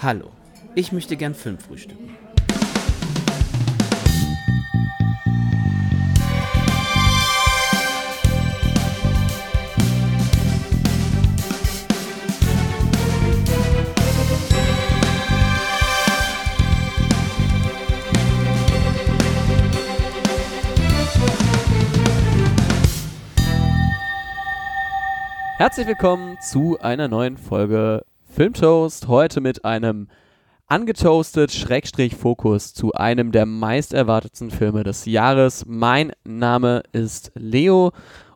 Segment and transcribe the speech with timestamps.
[0.00, 0.30] Hallo,
[0.76, 2.16] ich möchte gern Film frühstücken.
[25.56, 28.04] Herzlich willkommen zu einer neuen Folge
[28.38, 29.08] Filmtoast.
[29.08, 30.06] Heute mit einem
[30.68, 35.64] angetoastet Schrägstrich Fokus zu einem der meist erwartetsten Filme des Jahres.
[35.66, 37.90] Mein Name ist Leo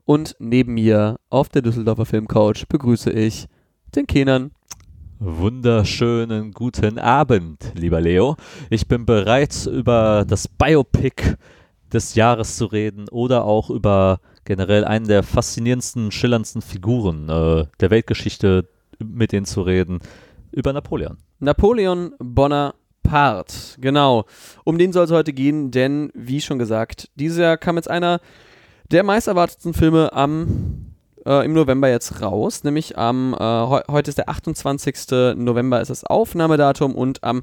[0.04, 3.46] und neben mir auf der Düsseldorfer Filmcouch begrüße ich
[3.94, 4.50] den Kenan.
[5.20, 8.34] Wunderschönen guten Abend, lieber Leo.
[8.70, 11.36] Ich bin bereit, über das Biopic
[11.92, 17.90] des Jahres zu reden oder auch über generell einen der faszinierendsten, schillerndsten Figuren äh, der
[17.90, 18.66] Weltgeschichte
[19.04, 20.00] mit denen zu reden,
[20.50, 21.18] über Napoleon.
[21.38, 24.24] Napoleon Bonaparte, genau.
[24.64, 28.20] Um den soll es heute gehen, denn wie schon gesagt, dieses Jahr kam jetzt einer
[28.90, 30.92] der meist erwartetsten Filme am
[31.24, 35.36] äh, im November jetzt raus, nämlich am äh, he heute ist der 28.
[35.36, 37.42] November ist das Aufnahmedatum und am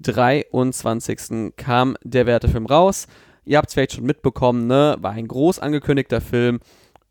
[0.00, 1.52] 23.
[1.56, 3.06] kam der Wertefilm raus.
[3.44, 4.96] Ihr habt es vielleicht schon mitbekommen, ne?
[5.00, 6.60] War ein groß angekündigter Film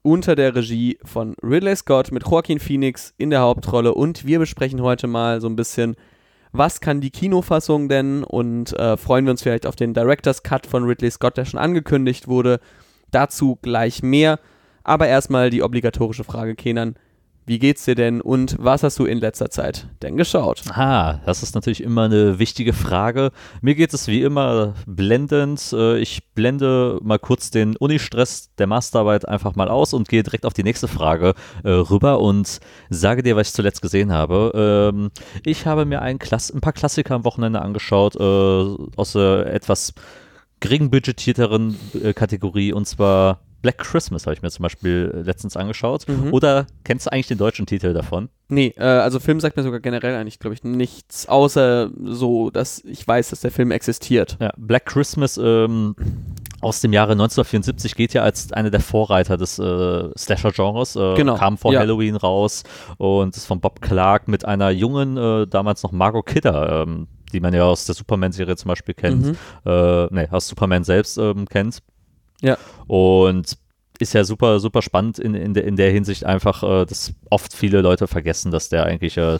[0.05, 3.95] unter der Regie von Ridley Scott mit Joaquin Phoenix in der Hauptrolle.
[3.95, 5.95] Und wir besprechen heute mal so ein bisschen,
[6.51, 8.23] was kann die Kinofassung denn?
[8.23, 11.59] Und äh, freuen wir uns vielleicht auf den Director's Cut von Ridley Scott, der schon
[11.59, 12.59] angekündigt wurde.
[13.09, 14.39] Dazu gleich mehr.
[14.83, 16.95] Aber erstmal die obligatorische Frage, Kenan.
[17.47, 20.63] Wie geht's dir denn und was hast du in letzter Zeit denn geschaut?
[20.69, 23.31] Ah, das ist natürlich immer eine wichtige Frage.
[23.61, 25.71] Mir geht es wie immer blendend.
[25.71, 30.43] Äh, ich blende mal kurz den Unistress der Masterarbeit einfach mal aus und gehe direkt
[30.43, 34.91] auf die nächste Frage äh, rüber und sage dir, was ich zuletzt gesehen habe.
[34.95, 35.11] Ähm,
[35.43, 38.19] ich habe mir ein, Klass ein paar Klassiker am Wochenende angeschaut äh,
[38.95, 39.93] aus etwas
[40.61, 41.77] gering budgetierteren
[42.15, 46.07] Kategorie und zwar Black Christmas habe ich mir zum Beispiel äh, letztens angeschaut.
[46.07, 46.31] Mhm.
[46.31, 48.29] Oder kennst du eigentlich den deutschen Titel davon?
[48.47, 52.85] Nee, äh, also Film sagt mir sogar generell eigentlich, glaube ich, nichts, außer so, dass
[52.85, 54.37] ich weiß, dass der Film existiert.
[54.39, 55.95] Ja, Black Christmas ähm,
[56.61, 60.95] aus dem Jahre 1974 geht ja als einer der Vorreiter des äh, Slasher-Genres.
[60.95, 61.33] Äh, genau.
[61.33, 61.79] Kam vor ja.
[61.79, 62.65] Halloween raus
[62.97, 67.39] und ist von Bob Clark mit einer jungen, äh, damals noch Margot Kidder, ähm, die
[67.39, 69.37] man ja aus der Superman-Serie zum Beispiel kennt, mhm.
[69.65, 71.81] äh, nee, aus Superman selbst ähm, kennt.
[72.41, 72.57] Ja.
[72.87, 73.57] Und
[73.99, 77.53] ist ja super, super spannend in, in, der, in der Hinsicht einfach, äh, dass oft
[77.53, 79.39] viele Leute vergessen, dass der eigentlich, äh,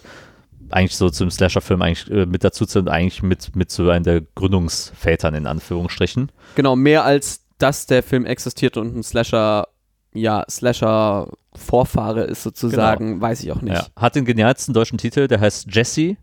[0.70, 4.22] eigentlich so zum Slasher-Film eigentlich äh, mit dazu sind, eigentlich mit, mit so einem der
[4.22, 6.32] Gründungsvätern in Anführungsstrichen.
[6.56, 9.68] Genau, mehr als dass der Film existiert und ein Slasher,
[10.14, 13.22] ja, Slasher-Vorfahre ist sozusagen, genau.
[13.22, 13.76] weiß ich auch nicht.
[13.76, 13.88] Ja.
[13.96, 16.18] Hat den genialsten deutschen Titel, der heißt Jesse,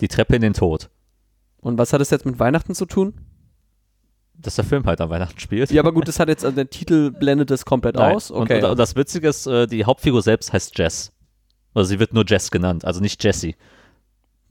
[0.00, 0.90] die Treppe in den Tod.
[1.60, 3.14] Und was hat es jetzt mit Weihnachten zu tun?
[4.38, 5.70] Dass der Film halt an Weihnachten spielt.
[5.70, 8.14] Ja, aber gut, das hat jetzt, also der Titel blendet es komplett Nein.
[8.14, 8.30] aus.
[8.30, 8.62] Okay.
[8.62, 11.12] Und, und, das Witzige ist, äh, die Hauptfigur selbst heißt Jess.
[11.74, 13.56] Also sie wird nur Jess genannt, also nicht Jessie.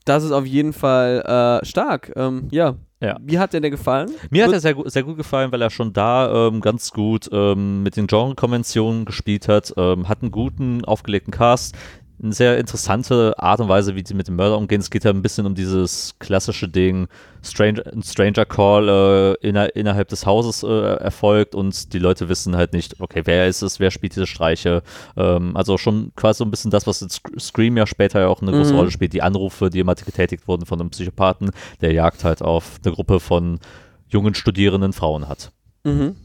[0.06, 2.14] Das ist auf jeden Fall äh, stark.
[2.16, 2.76] Ähm, ja.
[3.02, 3.18] ja.
[3.22, 4.12] Wie hat dir der gefallen?
[4.30, 7.84] Mir hat er sehr, sehr gut gefallen, weil er schon da ähm, ganz gut ähm,
[7.84, 11.76] mit den Genre-Konventionen gespielt hat, ähm, hat einen guten, aufgelegten Cast
[12.22, 14.82] eine sehr interessante Art und Weise, wie sie mit dem Mörder umgehen.
[14.82, 17.08] Es geht ja ein bisschen um dieses klassische Ding,
[17.44, 22.74] Stranger, Stranger Call äh, inner, innerhalb des Hauses äh, erfolgt und die Leute wissen halt
[22.74, 24.82] nicht, okay, wer ist es, wer spielt diese Streiche.
[25.16, 28.42] Ähm, also schon quasi so ein bisschen das, was in Scream ja später ja auch
[28.42, 28.80] eine große mhm.
[28.80, 31.52] Rolle spielt, die Anrufe, die immer getätigt wurden von einem Psychopathen,
[31.82, 33.60] der Jagd halt auf eine Gruppe von
[34.08, 35.52] jungen studierenden Frauen hat.
[35.84, 36.16] Mhm.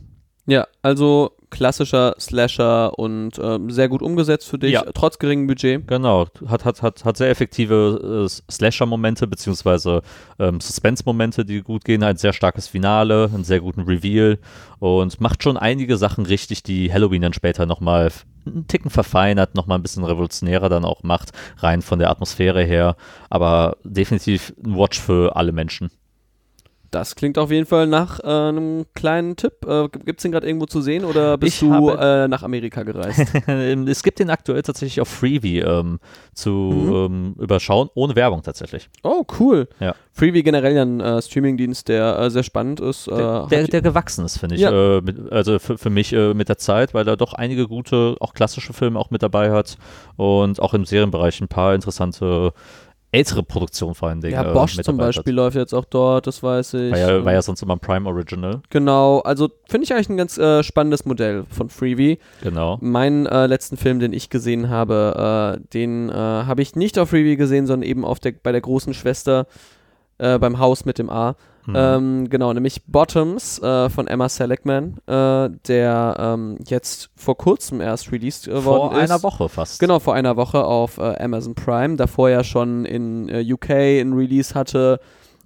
[0.47, 4.85] Ja, also klassischer Slasher und ähm, sehr gut umgesetzt für dich, ja.
[4.95, 5.87] trotz geringem Budget.
[5.87, 10.03] Genau, hat, hat, hat, hat sehr effektive äh, Slasher-Momente, beziehungsweise
[10.39, 14.39] ähm, Suspense-Momente, die gut gehen, ein sehr starkes Finale, einen sehr guten Reveal
[14.79, 18.11] und macht schon einige Sachen richtig, die Halloween dann später nochmal
[18.47, 22.97] einen Ticken verfeinert, nochmal ein bisschen revolutionärer dann auch macht, rein von der Atmosphäre her,
[23.31, 25.91] aber definitiv ein Watch für alle Menschen.
[26.93, 29.67] Das klingt auf jeden Fall nach äh, einem kleinen Tipp.
[29.67, 32.83] Äh, gibt es den gerade irgendwo zu sehen oder bist ich du äh, nach Amerika
[32.83, 33.33] gereist?
[33.47, 36.01] es gibt den aktuell tatsächlich auf Freebie ähm,
[36.35, 36.95] zu mhm.
[36.95, 38.91] ähm, überschauen, ohne Werbung tatsächlich.
[39.03, 39.69] Oh, cool.
[39.81, 39.95] Ja.
[40.13, 43.09] Freebie generell ein äh, Streamingdienst, der äh, sehr spannend ist.
[43.09, 44.61] Äh, der, der, der, gewachsen ist, finde ich.
[44.61, 45.01] Ja.
[45.01, 48.75] Mit, also für, für mich mit der Zeit, weil er doch einige gute, auch klassische
[48.75, 49.79] Filme auch mit dabei hat
[50.17, 52.53] und auch im Serienbereich ein paar interessante
[53.13, 54.33] ältere Produktionen vor allen Dingen.
[54.33, 55.17] Ja, äh, Bosch zum mitarbeitet.
[55.17, 56.93] Beispiel läuft jetzt auch dort, das weiß ich.
[56.93, 58.63] War ja, war ja sonst immer ein Prime Original.
[58.71, 62.19] Genau, also finde ich eigentlich ein ganz äh, spannendes Modell von Freebie.
[62.43, 62.79] Genau.
[62.81, 67.11] Meinen äh, letzten Film, den ich gesehen habe, äh, den äh, habe ich nicht auf
[67.11, 69.47] Freebie gesehen, sondern eben auf der, bei der großen Schwester
[70.17, 71.37] äh, beim Haus mit dem A.
[71.67, 71.75] Mhm.
[71.77, 78.11] Ähm, genau, nämlich Bottoms äh, von Emma Seligman, äh, der ähm, jetzt vor kurzem erst
[78.11, 79.11] released äh, Vor worden ist.
[79.11, 79.79] einer Woche fast.
[79.79, 81.97] Genau, vor einer Woche auf äh, Amazon Prime.
[81.97, 84.99] Davor ja schon in äh, UK ein Release hatte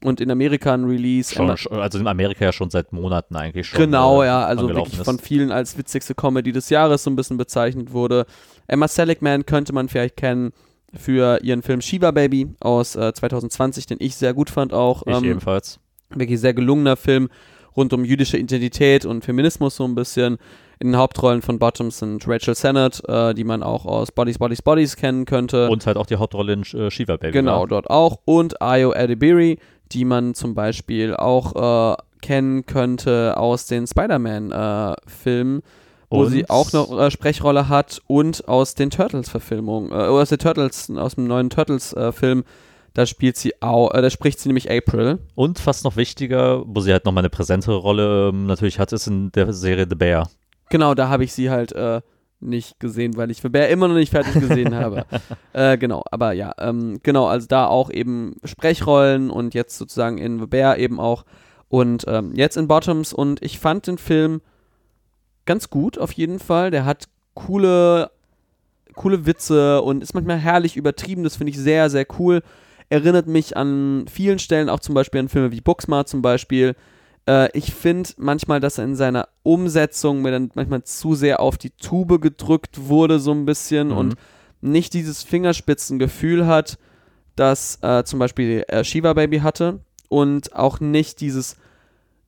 [0.02, 1.34] und in Amerika ein Release.
[1.34, 3.78] Schon, also in Amerika ja schon seit Monaten eigentlich schon.
[3.80, 5.04] Genau, äh, ja, also wirklich ist.
[5.04, 8.24] von vielen als witzigste Comedy des Jahres so ein bisschen bezeichnet wurde.
[8.66, 10.52] Emma Seligman könnte man vielleicht kennen
[10.94, 15.02] für ihren Film Shiva Baby aus äh, 2020, den ich sehr gut fand auch.
[15.06, 15.78] Ich Ähm, ebenfalls.
[16.10, 17.28] Wirklich sehr gelungener Film
[17.76, 20.38] rund um jüdische Identität und Feminismus so ein bisschen.
[20.78, 24.60] In den Hauptrollen von Bottoms sind Rachel Sennett, äh, die man auch aus Bodies, Bodies,
[24.62, 25.68] Bodies kennen könnte.
[25.70, 27.32] Und halt auch die Hauptrolle in äh, Shiva Baby.
[27.32, 27.66] Genau, war.
[27.66, 28.18] dort auch.
[28.26, 29.58] Und Ayo Adibiri,
[29.92, 35.62] die man zum Beispiel auch äh, kennen könnte aus den Spider-Man-Filmen,
[36.10, 40.38] wo Und- sie auch noch äh, Sprechrolle hat und aus den Turtles-Verfilmungen, äh, aus den
[40.38, 42.44] Turtles, aus dem neuen Turtles-Film.
[42.96, 45.18] Da spielt sie auch, äh, da spricht sie nämlich April.
[45.34, 49.06] Und fast noch wichtiger, wo sie halt nochmal eine präsentere Rolle ähm, natürlich hat, ist
[49.06, 50.30] in der Serie The Bear.
[50.70, 52.00] Genau, da habe ich sie halt äh,
[52.40, 55.04] nicht gesehen, weil ich für Bär immer noch nicht fertig gesehen habe.
[55.52, 60.40] Äh, genau, aber ja, ähm, genau, also da auch eben Sprechrollen und jetzt sozusagen in
[60.40, 61.26] The Bear eben auch
[61.68, 64.40] und ähm, jetzt in Bottoms und ich fand den Film
[65.44, 66.70] ganz gut auf jeden Fall.
[66.70, 68.10] Der hat coole,
[68.94, 72.42] coole Witze und ist manchmal herrlich übertrieben, das finde ich sehr, sehr cool.
[72.88, 76.74] Erinnert mich an vielen Stellen auch zum Beispiel an Filme wie Booksmart zum Beispiel.
[77.28, 81.58] Äh, ich finde manchmal, dass er in seiner Umsetzung mir dann manchmal zu sehr auf
[81.58, 83.96] die Tube gedrückt wurde, so ein bisschen Mhm.
[83.98, 84.14] und
[84.60, 86.78] nicht dieses Fingerspitzengefühl hat,
[87.34, 91.56] das äh, zum Beispiel äh, Shiva Baby hatte und auch nicht dieses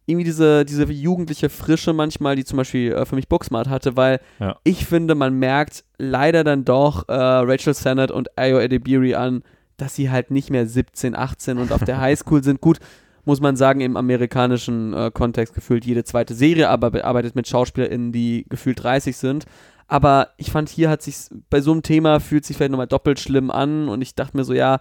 [0.07, 4.21] irgendwie diese, diese jugendliche Frische manchmal, die zum Beispiel äh, für mich Booksmart hatte, weil
[4.41, 4.57] Ja.
[4.65, 9.43] ich finde, man merkt leider dann doch äh, Rachel Sennett und Ayo Edebiri an,
[9.79, 12.61] dass sie halt nicht mehr 17, 18 und auf der Highschool sind.
[12.61, 12.79] Gut,
[13.25, 18.13] muss man sagen, im amerikanischen äh, Kontext gefühlt jede zweite Serie, aber bearbeitet mit SchauspielerInnen,
[18.13, 19.47] die gefühlt 30 sind.
[19.87, 21.17] Aber ich fand, hier hat sich
[21.49, 24.45] bei so einem Thema fühlt sich vielleicht nochmal doppelt schlimm an und ich dachte mir
[24.45, 24.81] so, ja,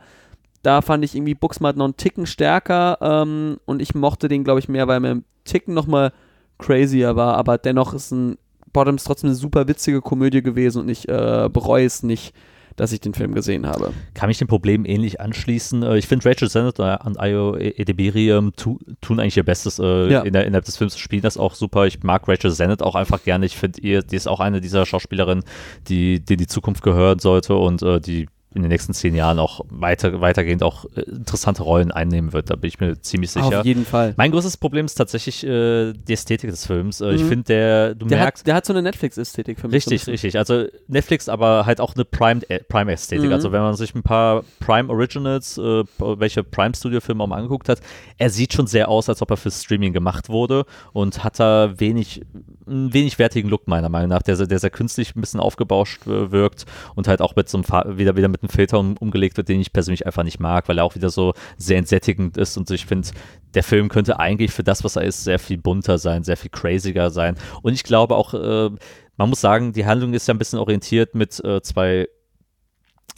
[0.63, 4.59] da fand ich irgendwie Booksmart noch einen Ticken stärker ähm, und ich mochte den, glaube
[4.59, 6.11] ich, mehr, weil er mir einen Ticken nochmal
[6.57, 8.37] crazier war, aber dennoch ist ein
[8.73, 12.33] Bottoms trotzdem eine super witzige Komödie gewesen und ich äh, bereue es nicht,
[12.77, 13.91] dass ich den Film gesehen habe.
[14.13, 15.83] Kann mich dem Problem ähnlich anschließen.
[15.83, 20.09] Äh, Ich finde, Rachel Sennett und Ayo Edebiri ähm, tu, tun eigentlich ihr Bestes äh,
[20.09, 20.21] Ja.
[20.21, 21.85] in der, innerhalb des Films, spielen das auch super.
[21.87, 23.45] Ich mag Rachel Sennett auch einfach gerne.
[23.45, 25.43] Ich finde, ihr, die ist auch eine dieser Schauspielerinnen,
[25.89, 29.61] die, die die Zukunft gehören sollte und äh, die in den nächsten zehn Jahren auch
[29.69, 32.49] weiter, weitergehend auch äh, interessante Rollen einnehmen wird.
[32.49, 33.59] Da bin ich mir ziemlich sicher.
[33.59, 34.13] Auf jeden Fall.
[34.17, 37.01] Mein größtes Problem ist tatsächlich äh, die Ästhetik des Films.
[37.01, 37.27] Äh, Ich Mhm.
[37.27, 39.75] finde, der, du Der merkst, hat, der hat so eine Netflix-Ästhetik für mich.
[39.75, 40.37] Richtig, so richtig.
[40.37, 43.27] Also Netflix, aber halt auch eine Prime- äh, Prime-Ästhetik.
[43.27, 43.33] Mhm.
[43.33, 47.79] also wenn man sich ein paar Prime Originals, äh, welche Prime-Studio-Filme auch mal angeguckt hat,
[48.17, 51.73] er sieht schon sehr aus, als ob er für Streaming gemacht wurde und hat da
[51.79, 52.21] wenig,
[52.65, 56.01] einen wenig wertigen Look meiner Meinung nach, der, sehr- der sehr künstlich ein bisschen aufgebauscht
[56.05, 56.65] wirkt
[56.95, 59.59] und halt auch mit so einem wieder, wieder mit einem Filter um, umgelegt wird, den
[59.59, 62.85] ich persönlich einfach nicht mag, weil er auch wieder so sehr entsättigend ist und ich
[62.85, 63.09] finde,
[63.53, 66.51] der Film könnte eigentlich für das, was er ist, sehr viel bunter sein, sehr viel
[66.51, 67.35] craziger sein.
[67.61, 68.69] Und ich glaube auch, äh,
[69.17, 72.07] man muss sagen, die Handlung ist ja ein bisschen orientiert mit äh, zwei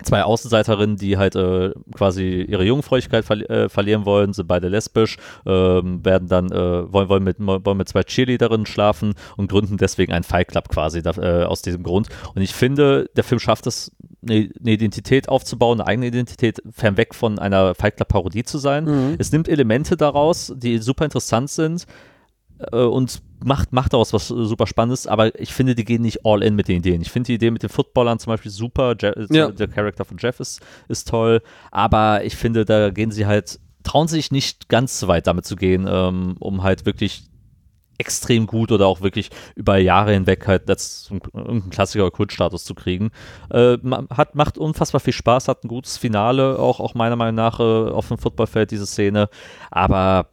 [0.04, 5.18] zwei Außenseiterinnen, die halt äh, quasi ihre Jungfräulichkeit verli äh, verlieren wollen, sind beide lesbisch,
[5.46, 10.14] ähm, werden dann, äh, wollen, wollen, mit, wollen mit zwei Cheerleaderinnen schlafen und gründen deswegen
[10.14, 12.08] einen Fight Club quasi da, äh, aus diesem Grund.
[12.34, 13.92] Und ich finde, der Film schafft es,
[14.22, 18.86] eine, eine Identität aufzubauen, eine eigene Identität, fernweg von einer Fight Club Parodie zu sein.
[18.86, 19.16] Mhm.
[19.18, 21.86] Es nimmt Elemente daraus, die super interessant sind
[22.72, 26.26] äh, und macht, macht daraus was äh, super Spannendes, aber ich finde, die gehen nicht
[26.26, 27.02] all in mit den Ideen.
[27.02, 29.52] Ich finde die Idee mit den Footballern zum Beispiel super, Je Ja.
[29.52, 34.08] der Charakter von Jeff ist, ist toll, aber ich finde, da gehen sie halt, trauen
[34.08, 37.24] sich nicht ganz so weit damit zu gehen, ähm, um halt wirklich
[37.98, 42.74] extrem gut oder auch wirklich über Jahre hinweg halt das irgendeinen Klassiker oder Kultstatus zu
[42.74, 43.12] kriegen.
[43.50, 43.78] Äh,
[44.10, 47.64] hat, macht unfassbar viel Spaß, hat ein gutes Finale, auch, auch meiner Meinung nach äh,
[47.64, 49.30] auf dem Footballfeld, diese Szene,
[49.70, 50.30] aber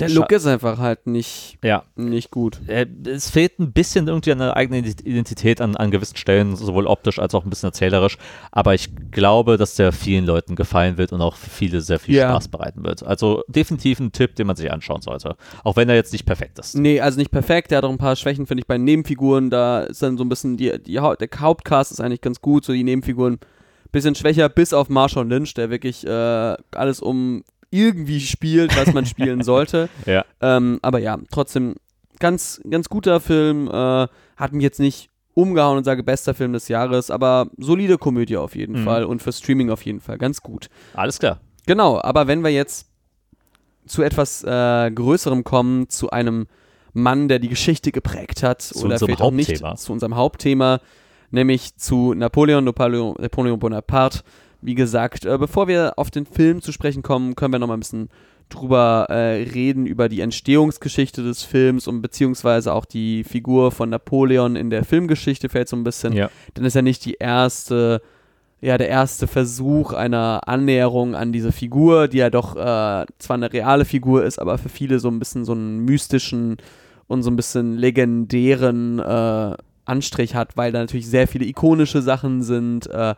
[0.00, 2.60] Der Scha- Look ist einfach halt nicht, ja, nicht gut.
[2.68, 6.54] äh, es fehlt ein bisschen irgendwie an einer eigenen Ident- Identität an, an gewissen Stellen,
[6.54, 8.16] sowohl optisch als auch ein bisschen erzählerisch.
[8.52, 12.14] Aber ich glaube, dass der vielen Leuten gefallen wird und auch für viele sehr viel
[12.14, 12.30] Ja.
[12.30, 13.02] Spaß bereiten wird.
[13.02, 15.36] Also definitiv ein Tipp, den man sich anschauen sollte.
[15.64, 16.76] Auch wenn er jetzt nicht perfekt ist.
[16.76, 17.70] Nee, also nicht perfekt.
[17.72, 19.50] Der hat auch ein paar Schwächen, finde ich, bei Nebenfiguren.
[19.50, 22.72] Da ist dann so ein bisschen, die, die, der Hauptcast ist eigentlich ganz gut, so
[22.72, 23.38] die Nebenfiguren
[23.90, 29.06] bisschen schwächer, bis auf Marshall Lynch, der wirklich äh, alles um irgendwie spielt, was man
[29.06, 29.88] spielen sollte.
[30.06, 30.24] Ja.
[30.40, 31.74] Ähm, aber ja, trotzdem
[32.18, 33.68] ganz, ganz guter Film.
[33.68, 34.06] Äh,
[34.36, 38.56] hat mich jetzt nicht umgehauen und sage bester Film des Jahres, aber solide Komödie auf
[38.56, 38.84] jeden Mhm.
[38.84, 40.68] Fall und für Streaming auf jeden Fall ganz gut.
[40.94, 41.40] Alles klar.
[41.66, 42.86] Genau, aber wenn wir jetzt
[43.86, 46.46] zu etwas äh, Größerem kommen, zu einem
[46.92, 50.80] Mann, der die Geschichte geprägt hat, Zu oder vielleicht auch nicht zu unserem Hauptthema,
[51.30, 54.20] nämlich zu Napoleon, Napoleon, Napoleon Bonaparte.
[54.60, 57.74] Wie gesagt, äh, bevor wir auf den Film zu sprechen kommen, können wir noch mal
[57.74, 58.08] ein bisschen
[58.48, 64.56] drüber äh, reden, über die Entstehungsgeschichte des Films und beziehungsweise auch die Figur von Napoleon
[64.56, 66.30] in der Filmgeschichte fällt so ein bisschen Ja.
[66.54, 68.00] dann ist ja nicht die erste,
[68.60, 73.52] ja, der erste Versuch einer Annäherung an diese Figur, die ja doch äh, zwar eine
[73.52, 76.56] reale Figur ist, aber für viele so ein bisschen so einen mystischen
[77.06, 82.42] und so ein bisschen legendären äh, Anstrich hat, weil da natürlich sehr viele ikonische Sachen
[82.42, 83.14] sind, äh,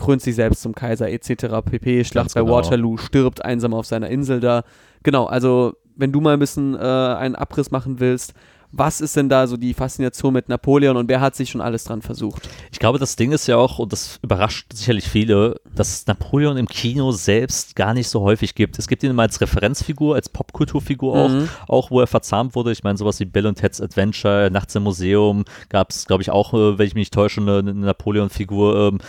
[0.00, 1.62] krönt sich selbst zum Kaiser etc.
[1.64, 2.04] pp.
[2.04, 2.54] Schlacht Ganz bei genau.
[2.54, 4.64] Waterloo, stirbt einsam auf seiner Insel da.
[5.02, 8.32] Genau, also wenn du mal ein bisschen äh, einen Abriss machen willst,
[8.72, 11.84] was ist denn da so die Faszination mit Napoleon und wer hat sich schon alles
[11.84, 12.48] dran versucht?
[12.70, 16.56] Ich glaube, das Ding ist ja auch, und das überrascht sicherlich viele, dass es Napoleon
[16.56, 18.78] im Kino selbst gar nicht so häufig gibt.
[18.78, 21.48] Es gibt ihn immer als Referenzfigur, als Popkulturfigur auch, Mhm.
[21.66, 22.70] auch wo er verzahnt wurde.
[22.70, 26.30] Ich meine, sowas wie Bill und Ted's Adventure, Nachts im Museum, gab es, glaube ich,
[26.30, 28.88] auch, äh, wenn ich mich nicht täusche, eine, eine Napoleon-Figur.
[28.92, 29.02] Ähm, äh,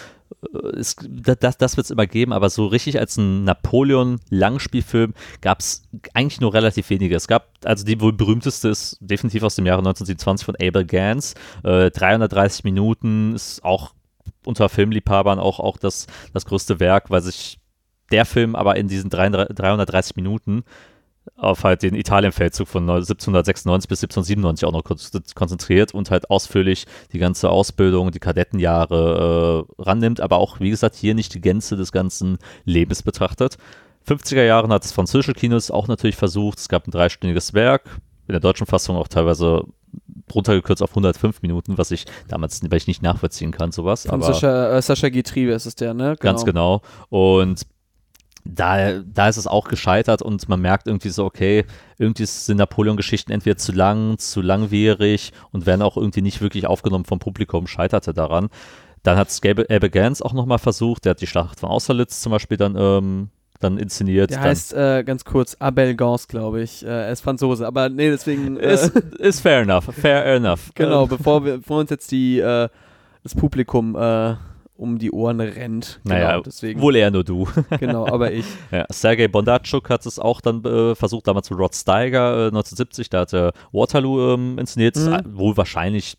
[0.75, 5.59] es, da- das das wird es immer geben, aber so richtig als ein Napoleon-Langspielfilm gab
[5.59, 5.83] es
[6.13, 7.15] eigentlich nur relativ wenige.
[7.15, 11.35] Es gab, also die wohl berühmteste ist definitiv aus dem Jahre 1927 von Abel Gance.
[11.63, 13.93] Äh, 330 Minuten ist auch
[14.45, 17.59] unter Filmliebhabern auch, auch das, das größte Werk, weil sich
[18.11, 20.63] der Film aber in diesen 300 330 Minuten
[21.35, 24.97] auf halt den Italienfeldzug von 1796 bis 1797 auch noch kon-
[25.35, 30.95] konzentriert und halt ausführlich die ganze Ausbildung, die Kadettenjahre äh, rannimmt, aber auch, wie gesagt,
[30.95, 33.57] hier nicht die Gänze des ganzen Lebens betrachtet.
[34.07, 36.57] 50er Jahren hat das französische Kino es auch natürlich versucht.
[36.57, 37.83] Es gab ein dreistündiges Werk,
[38.27, 39.63] in der deutschen Fassung auch teilweise
[40.33, 44.03] runtergekürzt auf 105 Minuten, was ich damals, weil ich nicht nachvollziehen kann, sowas.
[44.03, 46.15] Von aber Sascha, äh, Sascha Getriebe ist es der, ne?
[46.19, 46.81] Ganz genau.
[47.09, 47.63] Und
[48.43, 51.65] da, da ist es auch gescheitert und man merkt irgendwie so, okay,
[51.97, 57.05] irgendwie sind Napoleon-Geschichten entweder zu lang, zu langwierig und werden auch irgendwie nicht wirklich aufgenommen
[57.05, 58.49] vom Publikum, scheiterte daran.
[59.03, 62.31] Dann hat es Abel Gance auch nochmal versucht, der hat die Schlacht von Austerlitz zum
[62.31, 63.29] Beispiel dann, ähm,
[63.59, 64.29] dann inszeniert.
[64.31, 66.83] Der dann, heißt äh, ganz kurz Abel Gance, glaube ich.
[66.83, 68.57] Äh, er ist Franzose, aber nee, deswegen.
[68.57, 70.71] Äh, ist, ist fair enough, fair enough.
[70.75, 72.69] genau, Ähm, bevor, wir, bevor uns jetzt die, äh,
[73.23, 74.35] das Publikum äh,
[74.81, 75.99] um die Ohren rennt.
[76.03, 76.81] Genau, naja, deswegen.
[76.81, 77.47] wohl eher nur du.
[77.79, 78.45] Genau, aber ich.
[78.71, 83.09] Ja, Sergei Bondarchuk hat es auch dann äh, versucht, damals mit Rod Steiger äh, 1970,
[83.09, 85.37] da hat er Waterloo ähm, inszeniert, Mhm.
[85.37, 86.17] wohl wahrscheinlich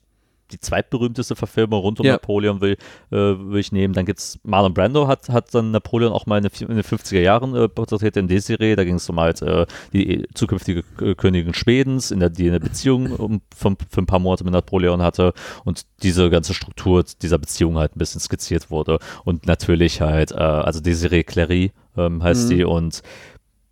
[0.52, 2.12] die zweitberühmteste Verfilmung rund um Ja.
[2.12, 2.76] Napoleon will,
[3.10, 3.94] äh, will ich nehmen.
[3.94, 6.84] Dann gibt es Marlon Brando, hat, hat dann Napoleon auch mal in, den- in den
[6.84, 8.76] 50er Jahren äh, porträtiert in Desiree.
[8.76, 12.60] Da ging es um halt äh, die zukünftige äh, Königin Schwedens, in der, die eine
[12.60, 15.32] Beziehung um, von, für ein paar Monate mit Napoleon hatte
[15.64, 18.98] und diese ganze Struktur dieser Beziehung halt ein bisschen skizziert wurde.
[19.24, 22.50] Und natürlich halt, äh, also Desiree Clary ähm, heißt Mhm.
[22.56, 23.02] die und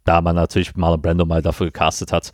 [0.04, 2.32] da man natürlich Marlon Brando mal dafür gecastet hat.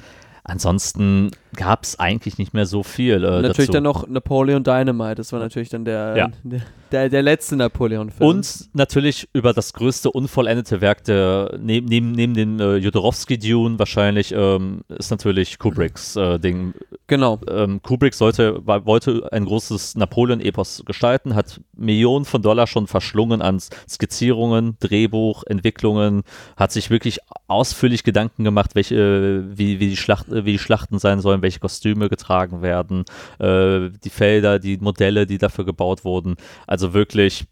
[0.49, 3.17] Ansonsten gab es eigentlich nicht mehr so viel.
[3.25, 3.73] Äh, natürlich dazu.
[3.73, 5.17] dann noch Napoleon Dynamite.
[5.17, 6.31] Das war natürlich dann der, Ja.
[6.45, 6.61] der,
[6.93, 8.29] der, der letzte Napoleon-Film.
[8.29, 14.33] Und natürlich über das größte unvollendete Werk der, neben, neben, neben dem äh, Jodorowsky-Dune wahrscheinlich,
[14.37, 16.75] ähm, ist natürlich Kubricks äh, Ding.
[17.09, 17.41] Genau.
[17.51, 23.43] Ähm, Kubrick sollte, war, wollte ein großes Napoleon-Epos gestalten, hat Millionen von Dollar schon verschlungen
[23.43, 26.23] an Skizzierungen, Drehbuch, Entwicklungen,
[26.57, 31.21] hat sich wirklich ausführlich Gedanken gemacht, welche, wie, wie, die Schlacht, wie die Schlachten sein
[31.21, 33.05] sollen, welche Kostüme getragen werden,
[33.39, 36.37] äh, die Felder, die Modelle, die dafür gebaut wurden.
[36.67, 37.45] Also wirklich,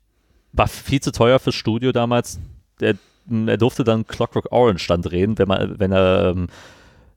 [0.52, 2.38] war viel zu teuer fürs Studio damals.
[2.80, 2.94] Der,
[3.46, 6.48] er durfte dann Clockwork Orange dann drehen, wenn, man, wenn er ähm,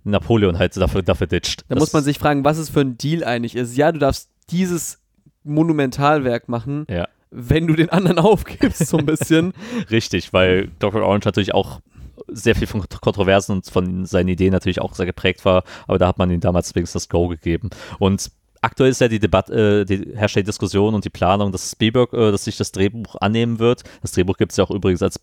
[0.03, 1.61] Napoleon halt dafür, dafür ditcht.
[1.67, 3.75] Da Das- muss man sich fragen, was es für ein Deal eigentlich ist.
[3.75, 4.99] Ja, du darfst dieses
[5.43, 7.07] Monumentalwerk machen, Ja.
[7.31, 9.53] wenn du den anderen aufgibst, so ein bisschen.
[9.91, 11.01] Richtig, weil Dr.
[11.03, 11.81] Orange natürlich auch
[12.27, 16.07] sehr viel von Kontroversen und von seinen Ideen natürlich auch sehr geprägt war, aber da
[16.07, 17.69] hat man ihm damals wenigstens das Go gegeben.
[17.99, 18.31] Und
[18.61, 22.13] aktuell ist ja die Debatte, äh, die herrscht die Diskussion und die Planung, dass Spielberg,
[22.13, 23.83] äh, dass sich das Drehbuch annehmen wird.
[24.01, 25.19] Das Drehbuch gibt es ja auch übrigens als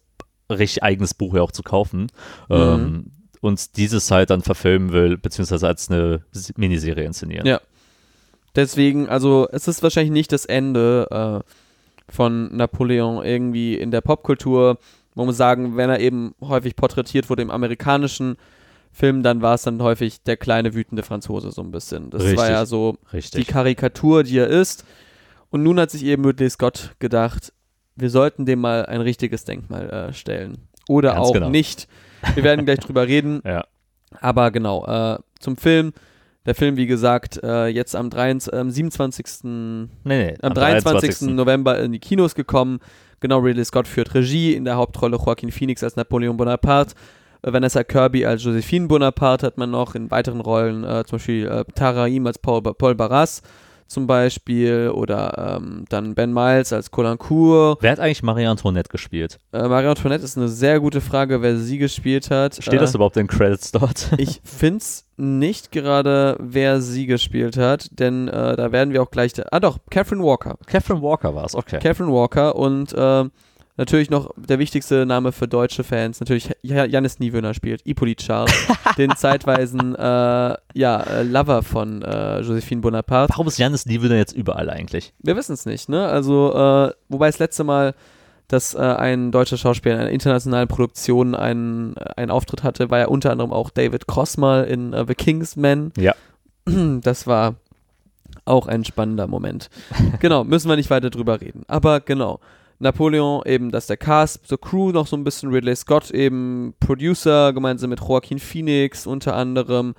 [0.51, 2.09] richtig eigenes Buch ja auch zu kaufen.
[2.51, 6.25] Ähm, und dieses halt dann verfilmen will, beziehungsweise als eine
[6.57, 7.47] Miniserie inszenieren.
[7.47, 7.61] Ja.
[8.57, 14.79] Deswegen, also es ist wahrscheinlich nicht das Ende äh, von Napoleon irgendwie in der Popkultur.
[15.15, 18.37] Man muss sagen, wenn er eben häufig porträtiert wurde im amerikanischen
[18.93, 22.11] Film, dann war es dann häufig der kleine wütende Franzose so ein bisschen.
[22.11, 22.49] Das war Richtig.
[22.49, 23.47] ja so die Richtig.
[23.47, 24.85] Karikatur, die er ist.
[25.51, 27.53] Und nun hat sich eben Ridley Scott gedacht,
[27.97, 30.59] wir sollten dem mal ein richtiges Denkmal äh, stellen.
[30.89, 31.51] Oder Ganz auch genau.
[31.51, 31.89] nicht.
[32.35, 33.41] Wir werden gleich drüber reden.
[33.45, 33.65] Ja.
[34.21, 35.93] Aber genau, äh, zum Film.
[36.47, 39.25] Der Film, wie gesagt, äh, jetzt am, 23, am 27.
[39.45, 41.31] Nee, nee, am 23.
[41.31, 42.81] November in die Kinos gekommen.
[43.21, 46.95] Genau, Ridley Scott führt Regie, in der Hauptrolle Joaquin Phoenix als Napoleon Bonaparte,
[47.43, 51.47] äh, Vanessa Kirby als Josephine Bonaparte hat man noch, in weiteren Rollen äh, zum Beispiel
[51.47, 53.43] äh, Tara Im als Paul, Paul Barras
[53.87, 57.79] zum Beispiel oder ähm, dann Ben Miles als Colincourt.
[57.83, 59.39] Wer hat eigentlich Marie Antoinette gespielt?
[59.53, 62.57] Äh, Marie Antoinette ist eine sehr gute Frage, wer sie gespielt hat.
[62.61, 64.11] Steht äh, das überhaupt in den Credits dort?
[64.25, 69.11] Ich finde es nicht gerade, wer sie gespielt hat, denn äh, da werden wir auch
[69.11, 69.33] gleich.
[69.51, 70.57] ah, doch, Catherine Walker.
[70.67, 71.79] Catherine Walker war es, okay.
[71.81, 73.25] Catherine Walker und äh,
[73.77, 78.53] natürlich noch der wichtigste Name für deutsche Fans, natürlich Ja- Janis Niewöhner spielt, Hippolyte Charles,
[78.99, 79.99] den zeitweisen äh,
[80.75, 83.31] ja, äh, Lover von äh, Josephine Bonaparte.
[83.33, 85.13] Warum ist Janis Niewöhner jetzt überall eigentlich?
[85.23, 86.07] Wir wissen es nicht, ne?
[86.07, 87.95] Also, äh, wobei das letzte Mal,
[88.49, 93.07] dass äh, ein deutscher Schauspieler in einer internationalen Produktion einen, einen Auftritt hatte, war ja
[93.07, 95.93] unter anderem auch David Cross mal in äh, The Kingsman.
[95.97, 96.15] Ja.
[97.03, 97.55] Das war
[98.47, 99.71] auch ein spannender Moment.
[100.21, 101.63] genau, müssen wir nicht weiter drüber reden.
[101.67, 102.41] Aber genau.
[102.79, 107.53] Napoleon eben, dass der Cast, so Crew noch so ein bisschen, Ridley Scott eben Producer,
[107.53, 109.95] gemeinsam mit Joaquin Phoenix unter anderem,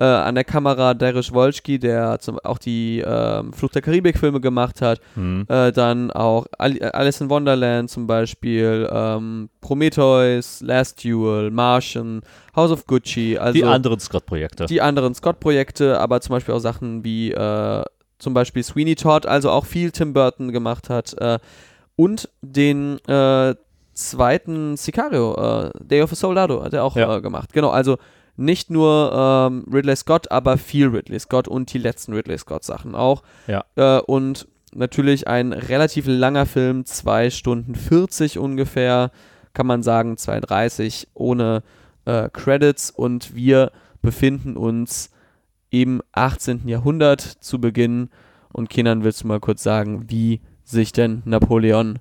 [0.00, 4.82] äh, an der Kamera Darius Wolski, der zum, auch die ähm, Flucht der Karibik-Filme gemacht
[4.82, 5.46] hat, Hm.
[5.48, 12.22] äh, dann auch Ali äh, Alice in Wonderland zum Beispiel, ähm, Prometheus, Last Duel, Martian,
[12.56, 14.66] House of Gucci, also die anderen Scott-Projekte.
[14.66, 17.82] die anderen Scott-Projekte, aber zum Beispiel auch Sachen wie äh,
[18.18, 21.38] zum Beispiel Sweeney Todd, also auch viel Tim Burton gemacht hat äh,
[21.96, 23.54] und den äh,
[23.94, 25.34] zweiten Sicario,
[25.66, 27.16] äh, Day of a Soldado, hat er auch Ja.
[27.16, 27.52] äh, gemacht.
[27.52, 27.96] Genau, also
[28.36, 32.94] nicht nur ähm, Ridley Scott, aber viel Ridley Scott und die letzten Ridley Scott Sachen
[32.96, 33.22] auch.
[33.46, 33.64] Ja.
[33.76, 39.12] Äh, und natürlich ein relativ langer Film, 2 Stunden 40 ungefähr,
[39.52, 41.62] kann man sagen, 2,30 ohne
[42.06, 43.70] äh, Credits und wir
[44.02, 45.10] befinden uns
[45.70, 46.66] im 18.
[46.66, 48.10] Jahrhundert zu Beginn.
[48.52, 50.40] Und Kenan, willst du mal kurz sagen, wie
[50.74, 51.98] sich denn Napoleon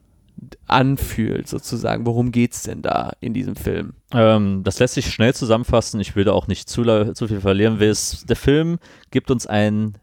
[0.68, 2.06] anfühlt, sozusagen?
[2.06, 3.94] Worum geht's denn da in diesem Film?
[4.14, 6.00] Ähm, das lässt sich schnell zusammenfassen.
[6.00, 6.84] Ich will da auch nicht zu,
[7.14, 7.80] zu viel verlieren.
[7.82, 8.80] Es- Der Film
[9.12, 9.94] gibt uns ein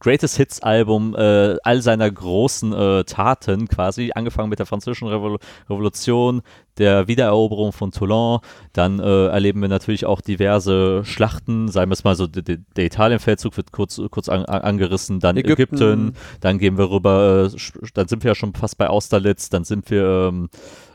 [0.00, 5.38] Greatest Hits Album äh, all seiner großen äh, Taten quasi, angefangen mit der Französischen Revol
[5.70, 6.42] Revolution,
[6.78, 8.40] der Wiedereroberung von Toulon.
[8.72, 12.84] Dann äh, erleben wir natürlich auch diverse Schlachten, sagen wir es mal so, der, der
[12.84, 15.76] Italienfeldzug wird kurz, kurz an, an, angerissen, dann Ägypten.
[15.76, 17.56] Ägypten, dann gehen wir rüber, äh,
[17.94, 20.48] dann sind wir ja schon fast bei Austerlitz, dann sind wir ähm,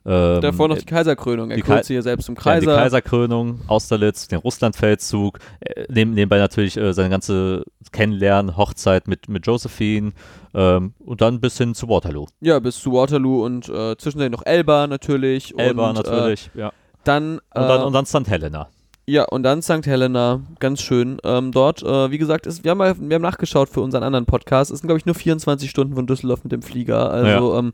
[0.04, 1.52] ähm, Davor noch die Kaiserkrönung.
[1.52, 2.60] Er die sich hier selbst zum ja, Kaiser.
[2.62, 9.30] die Kaiserkrönung, Austerlitz, den Russlandfeldzug, äh, neben, nebenbei natürlich äh, seine ganze Kennenlernen, Hochzeit mit,
[9.30, 10.14] mit Josephine
[10.54, 12.28] ähm, und dann bis hin zu Waterloo.
[12.42, 15.58] Ja, bis zu Waterloo und äh, zwischendurch noch Elba natürlich.
[15.58, 16.70] Elba und, natürlich, ja.
[16.70, 16.72] Äh,
[17.04, 18.28] dann, Und dann, äh, und dann St.
[18.28, 18.70] Helena.
[19.08, 19.86] Ja, und dann St.
[19.88, 21.18] Helena, ganz schön.
[21.24, 24.26] Ähm, dort, äh, wie gesagt, ist, wir, haben mal, wir haben nachgeschaut für unseren anderen
[24.26, 24.72] Podcast.
[24.72, 27.12] Es sind, glaube ich, nur 24 Stunden von Düsseldorf mit dem Flieger.
[27.12, 27.72] Also ähm,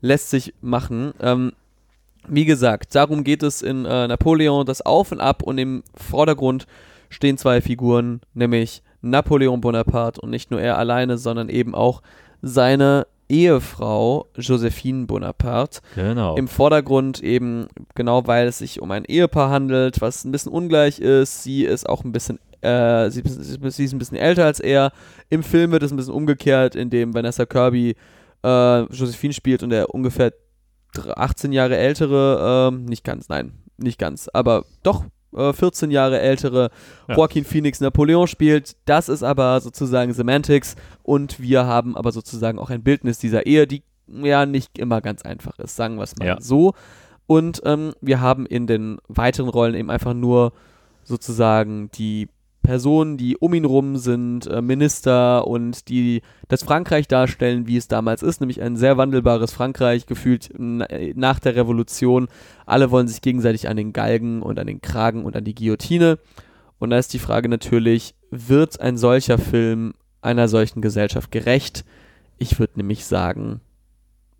[0.00, 1.14] lässt sich machen.
[1.20, 1.52] Ähm,
[2.26, 6.66] wie gesagt, darum geht es in äh, Napoleon, das Auf und Ab und im Vordergrund
[7.08, 12.02] stehen zwei Figuren, nämlich Napoleon Bonaparte und nicht nur er alleine, sondern eben auch
[12.42, 15.80] seine Ehefrau Josephine Bonaparte.
[15.94, 16.36] Genau.
[16.36, 20.98] Im Vordergrund eben genau, weil es sich um ein Ehepaar handelt, was ein bisschen ungleich
[20.98, 21.42] ist.
[21.42, 24.92] Sie ist auch ein bisschen, äh, sie, sie ist ein bisschen älter als er.
[25.30, 27.96] Im Film wird es ein bisschen umgekehrt, indem Vanessa Kirby
[28.44, 30.32] äh, Josephine spielt und der ungefähr
[30.94, 35.04] dr- 18 Jahre ältere, ähm, nicht ganz, nein, nicht ganz, aber doch
[35.36, 36.70] äh, 14 Jahre ältere
[37.08, 37.16] Ja.
[37.16, 38.76] Joaquin Phoenix Napoleon spielt.
[38.84, 43.66] Das ist aber sozusagen Semantics und wir haben aber sozusagen auch ein Bildnis dieser Ehe,
[43.66, 46.40] die ja nicht immer ganz einfach ist, sagen wir es mal Ja.
[46.40, 46.74] so.
[47.26, 50.52] Und ähm, wir haben in den weiteren Rollen eben einfach nur
[51.04, 52.28] sozusagen die
[52.64, 57.86] Personen, die um ihn rum sind, äh, Minister und die das Frankreich darstellen, wie es
[57.86, 62.26] damals ist, nämlich ein sehr wandelbares Frankreich, gefühlt äh, nach der Revolution.
[62.66, 66.18] Alle wollen sich gegenseitig an den Galgen und an den Kragen und an die Guillotine.
[66.80, 71.84] Und da ist die Frage natürlich, wird ein solcher Film einer solchen Gesellschaft gerecht?
[72.38, 73.60] Ich würde nämlich sagen,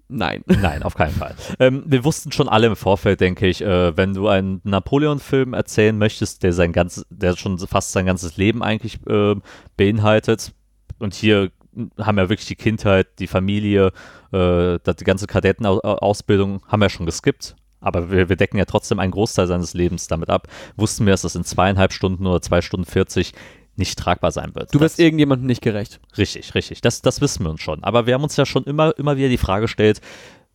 [0.09, 0.43] nein.
[0.47, 1.35] Nein, auf keinen Fall.
[1.59, 5.97] Ähm, wir wussten schon alle im Vorfeld, denke ich, äh, wenn du einen Napoleon-Film erzählen
[5.97, 9.35] möchtest, der sein ganzes, der schon fast sein ganzes Leben eigentlich äh,
[9.77, 10.53] beinhaltet,
[10.99, 11.51] und hier
[11.99, 13.93] haben wir wirklich die Kindheit, die Familie,
[14.33, 17.57] äh, die ganze Kadettenausbildung haben wir schon geskippt.
[17.81, 20.49] Aber wir, wir decken ja trotzdem einen Großteil seines Lebens damit ab.
[20.77, 23.33] Wussten wir, dass das in zweieinhalb Stunden oder zwei Stunden 40
[23.76, 24.74] nicht tragbar sein wird.
[24.74, 26.00] Du wirst Das- irgendjemandem nicht gerecht.
[26.16, 26.80] Richtig, richtig.
[26.80, 27.82] Das, das wissen wir uns schon.
[27.84, 30.00] Aber wir haben uns ja schon immer, immer wieder die Frage gestellt,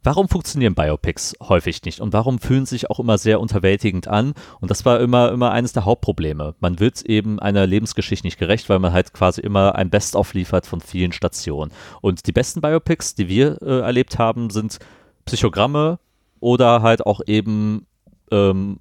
[0.03, 4.33] warum funktionieren Biopics häufig nicht und warum fühlen sie sich auch immer sehr unterwältigend an?
[4.61, 6.55] Und das war immer, immer eines der Hauptprobleme.
[6.61, 10.65] Man wird eben einer Lebensgeschichte nicht gerecht, weil man halt quasi immer ein Best-of liefert
[10.65, 11.71] von vielen Stationen.
[11.99, 14.79] Und die besten Biopics, die wir äh, erlebt haben, sind
[15.25, 15.99] Psychogramme
[16.39, 17.85] oder halt auch eben
[18.31, 18.79] ähm,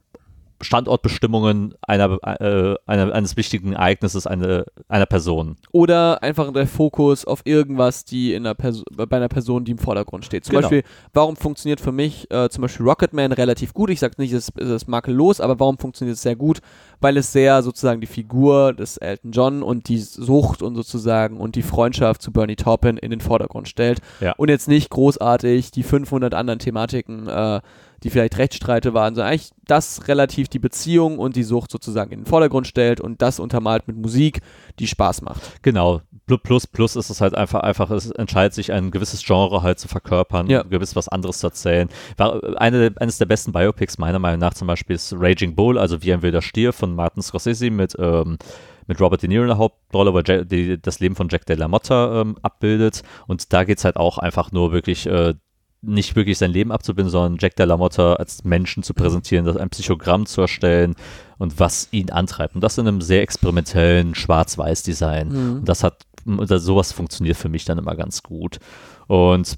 [0.60, 5.56] Standortbestimmungen einer, äh, einer, eines wichtigen Ereignisses eine, einer Person.
[5.72, 9.78] Oder einfach der Fokus auf irgendwas, die in einer Perso bei einer Person, die im
[9.78, 10.44] Vordergrund steht.
[10.44, 10.62] Zum Genau.
[10.62, 13.90] Beispiel, warum funktioniert für mich äh, zum Beispiel Rocketman relativ gut?
[13.90, 16.58] Ich sage nicht, es ist, es ist makellos, aber warum funktioniert es sehr gut?
[17.00, 21.54] Weil es sehr sozusagen die Figur des Elton John und die Sucht und sozusagen und
[21.54, 24.00] die Freundschaft zu Bernie Taupin in den Vordergrund stellt.
[24.20, 24.32] Ja.
[24.36, 27.60] Und jetzt nicht großartig die 500 anderen Thematiken äh,
[28.04, 32.20] die vielleicht Rechtsstreite waren, sondern eigentlich das relativ die Beziehung und die Sucht sozusagen in
[32.20, 34.40] den Vordergrund stellt und das untermalt mit Musik,
[34.78, 35.40] die Spaß macht.
[35.62, 36.00] Genau.
[36.28, 39.78] Pl- Plus, plus ist es halt einfach, einfach, es entscheidet sich, ein gewisses Genre halt
[39.78, 40.62] zu verkörpern, Ja.
[40.62, 41.88] gewiss was anderes zu erzählen.
[42.16, 46.02] War eine, eines der besten Biopics meiner Meinung nach zum Beispiel ist Raging Bull, also
[46.02, 48.38] Wie ein wilder Stier von Martin Scorsese mit, ähm,
[48.86, 51.56] mit Robert De Niro in der Hauptrolle, wo Jack, die, das Leben von Jack de
[51.56, 53.02] la Motta ähm, abbildet.
[53.26, 55.34] Und da geht es halt auch einfach nur wirklich äh,
[55.80, 59.56] nicht wirklich sein Leben abzubilden, sondern Jack de la Motta als Menschen zu präsentieren, das
[59.56, 60.96] ein Psychogramm zu erstellen
[61.38, 62.54] und was ihn antreibt.
[62.54, 65.28] Und das in einem sehr experimentellen Schwarz-Weiß-Design.
[65.28, 65.56] Mhm.
[65.58, 68.58] Und das hat, das, sowas funktioniert für mich dann immer ganz gut.
[69.06, 69.56] Und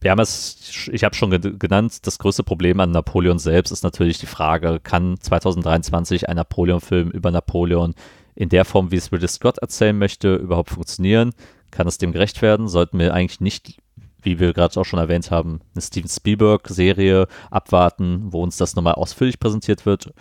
[0.00, 3.84] wir haben es, ich habe schon ge genannt, das größte Problem an Napoleon selbst ist
[3.84, 7.94] natürlich die Frage, kann 2023 ein Napoleon-Film über Napoleon
[8.34, 11.32] in der Form, wie es Ridley Scott erzählen möchte, überhaupt funktionieren?
[11.70, 12.66] Kann es dem gerecht werden?
[12.66, 13.78] Sollten wir eigentlich nicht,
[14.22, 18.94] wie wir gerade auch schon erwähnt haben, eine Steven Spielberg-Serie abwarten, wo uns das nochmal
[18.94, 20.12] ausführlich präsentiert wird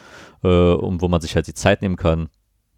[0.44, 2.30] äh, und wo man sich halt die Zeit nehmen kann,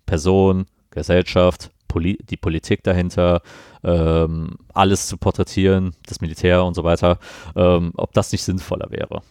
[0.06, 3.42] Person, Gesellschaft, Poli die Politik dahinter,
[3.84, 7.20] ähm, alles zu porträtieren, das Militär und so weiter,
[7.56, 9.22] ähm, ob das nicht sinnvoller wäre.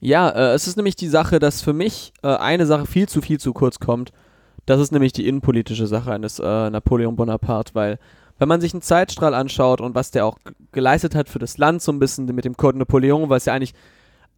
[0.00, 3.22] Ja, äh, es ist nämlich die Sache, dass für mich äh, eine Sache viel zu
[3.22, 4.12] viel zu kurz kommt.
[4.66, 7.98] Das ist nämlich die innenpolitische Sache eines äh, Napoleon Bonaparte, weil
[8.38, 10.38] wenn man sich einen Zeitstrahl anschaut und was der auch
[10.72, 13.74] geleistet hat für das Land, so ein bisschen mit dem Code Napoleon, was ja eigentlich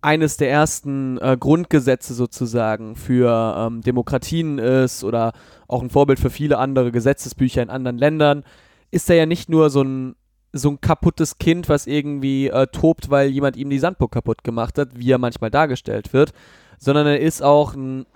[0.03, 5.33] eines der ersten äh, Grundgesetze sozusagen für ähm, Demokratien ist oder
[5.69, 8.45] auch ein Vorbild für viele andere Gesetzesbücher in anderen Ländern,
[8.91, 10.15] ist er ja nicht nur so ein
[10.53, 14.79] so ein kaputtes Kind, was irgendwie äh, tobt, weil jemand ihm die Sandburg kaputt gemacht
[14.79, 16.33] hat, wie er manchmal dargestellt wird,
[16.79, 18.07] sondern er ist auch ein,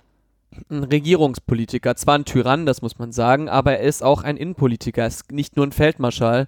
[0.69, 1.95] ein Regierungspolitiker.
[1.95, 5.01] Zwar ein Tyrann, das muss man sagen, aber er ist auch ein Innenpolitiker.
[5.01, 6.47] Er ist nicht nur ein Feldmarschall,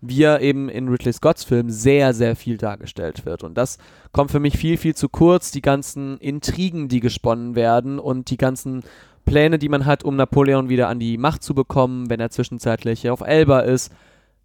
[0.00, 3.42] wie er eben in Ridley Scotts Film sehr, sehr viel dargestellt wird.
[3.42, 3.78] Und das
[4.12, 5.50] kommt für mich viel, viel zu kurz.
[5.50, 8.82] Die ganzen Intrigen, die gesponnen werden und die ganzen
[9.24, 13.10] Pläne, die man hat, um Napoleon wieder an die Macht zu bekommen, wenn er zwischenzeitlich
[13.10, 13.92] auf Elba ist,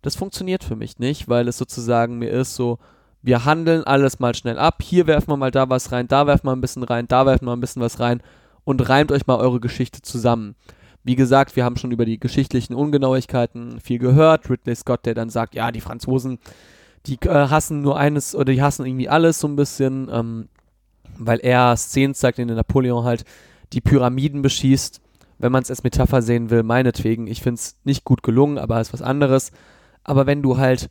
[0.02, 2.78] das funktioniert für mich nicht, weil es sozusagen mir ist so,
[3.24, 6.46] wir handeln alles mal schnell ab, hier werfen wir mal da was rein, da werfen
[6.46, 8.22] wir ein bisschen rein, da werfen wir ein bisschen was rein
[8.66, 10.56] und reimt euch mal eure Geschichte zusammen.
[11.04, 14.50] Wie gesagt, wir haben schon über die geschichtlichen Ungenauigkeiten viel gehört.
[14.50, 16.40] Ridley Scott, der dann sagt, ja, die Franzosen,
[17.06, 20.50] die äh, hassen nur eines oder die hassen irgendwie alles so ein bisschen, ähm,
[21.18, 23.24] weil er Szenen zeigt, in denen Napoleon halt
[23.72, 25.00] die Pyramiden beschießt.
[25.38, 27.28] Wenn man es als Metapher sehen will, meinetwegen.
[27.28, 29.52] Ich finde es nicht gut gelungen, aber ist was anderes.
[30.04, 30.90] Aber wenn du halt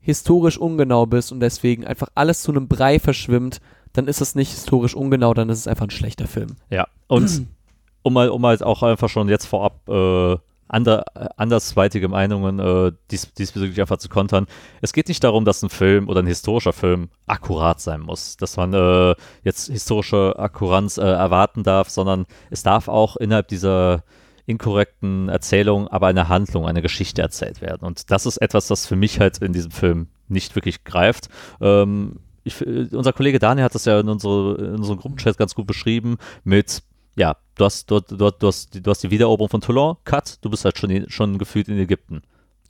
[0.00, 3.60] historisch ungenau bist und deswegen einfach alles zu einem Brei verschwimmt,
[3.94, 6.56] dann ist es nicht historisch ungenau, dann ist es einfach ein schlechter Film.
[6.68, 7.46] Ja, und
[8.02, 10.36] um mal, um halt auch einfach schon jetzt vorab äh,
[10.68, 14.46] ander, äh, andersweitige Meinungen äh, dies, diesbezüglich einfach zu kontern.
[14.82, 18.56] Es geht nicht darum, dass ein Film oder ein historischer Film akkurat sein muss, dass
[18.56, 24.02] man äh, jetzt historische Akkuranz äh, erwarten darf, sondern es darf auch innerhalb dieser
[24.46, 27.86] inkorrekten Erzählung aber eine Handlung, eine Geschichte erzählt werden.
[27.86, 31.28] Und das ist etwas, das für mich halt in diesem Film nicht wirklich greift.
[31.60, 35.54] Ähm, ich, äh, unser Kollege Daniel hat das ja in, unsere, in unserem Gruppenchat ganz
[35.54, 36.82] gut beschrieben mit,
[37.16, 40.50] ja, du hast, du, du, du, hast, du hast die Wiedereroberung von Toulon, Cut, du
[40.50, 42.22] bist halt schon, schon gefühlt in Ägypten.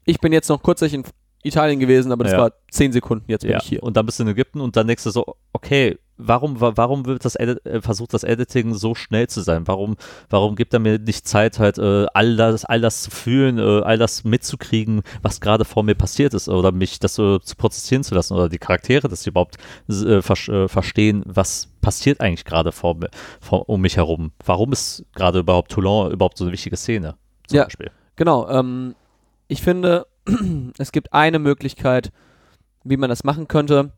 [0.04, 1.04] Ich bin jetzt noch kurzzeitig in
[1.42, 2.38] Italien gewesen, aber das Ja.
[2.38, 3.82] war zehn Sekunden, jetzt bin Ja, ich hier.
[3.82, 7.06] und dann bist du in Ägypten und dann denkst du so, okay, warum, wa- warum
[7.06, 9.66] wird das Edit, äh, versucht das Editing so schnell zu sein?
[9.66, 9.96] Warum,
[10.30, 13.82] warum gibt er mir nicht Zeit, halt äh, all, das, all das zu fühlen, äh,
[13.82, 18.04] all das mitzukriegen, was gerade vor mir passiert ist oder mich das so zu prozessieren
[18.04, 19.56] zu lassen oder die Charaktere, dass sie überhaupt
[19.88, 24.32] äh, ver äh, verstehen, was passiert eigentlich gerade vor, mir- vor, um mich herum?
[24.44, 27.16] Warum ist gerade überhaupt Toulon überhaupt so eine wichtige Szene?
[27.46, 27.64] Zum Ja.
[27.64, 27.90] Beispiel.
[28.16, 28.94] Genau, ähm,
[29.48, 30.06] ich finde,
[30.78, 32.10] es gibt eine Möglichkeit,
[32.84, 33.92] wie man das machen könnte,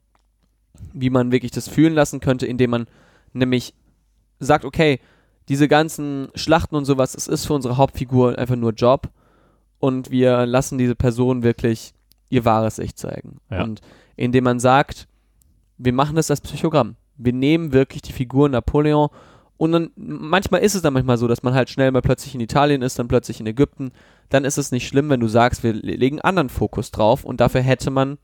[0.93, 2.87] wie man wirklich das fühlen lassen könnte, indem man
[3.33, 3.75] nämlich
[4.39, 5.01] sagt, okay,
[5.49, 9.09] diese ganzen Schlachten und sowas, es ist für unsere Hauptfigur einfach nur Job
[9.79, 11.93] und wir lassen diese Person wirklich
[12.29, 13.41] ihr wahres Ich zeigen.
[13.51, 13.63] Ja.
[13.63, 13.81] Und
[14.17, 15.07] indem man sagt,
[15.79, 16.97] wir machen das als Psychogramm.
[17.17, 19.09] Wir nehmen wirklich die Figur Napoleon
[19.59, 22.41] und dann, manchmal ist es dann manchmal so, dass man halt schnell mal plötzlich in
[22.41, 23.93] Italien ist, dann plötzlich in Ägypten.
[24.29, 27.63] Dann ist es nicht schlimm, wenn du sagst, wir legen anderen Fokus drauf und dafür
[27.63, 28.19] hätte man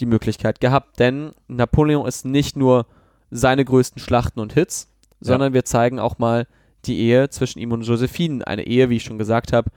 [0.00, 2.86] die Möglichkeit gehabt, denn Napoleon ist nicht nur
[3.30, 4.88] seine größten Schlachten und Hits,
[5.20, 6.46] sondern wir zeigen auch mal
[6.84, 8.46] die Ehe zwischen ihm und Josephine.
[8.46, 9.70] Eine Ehe, wie ich schon gesagt habe,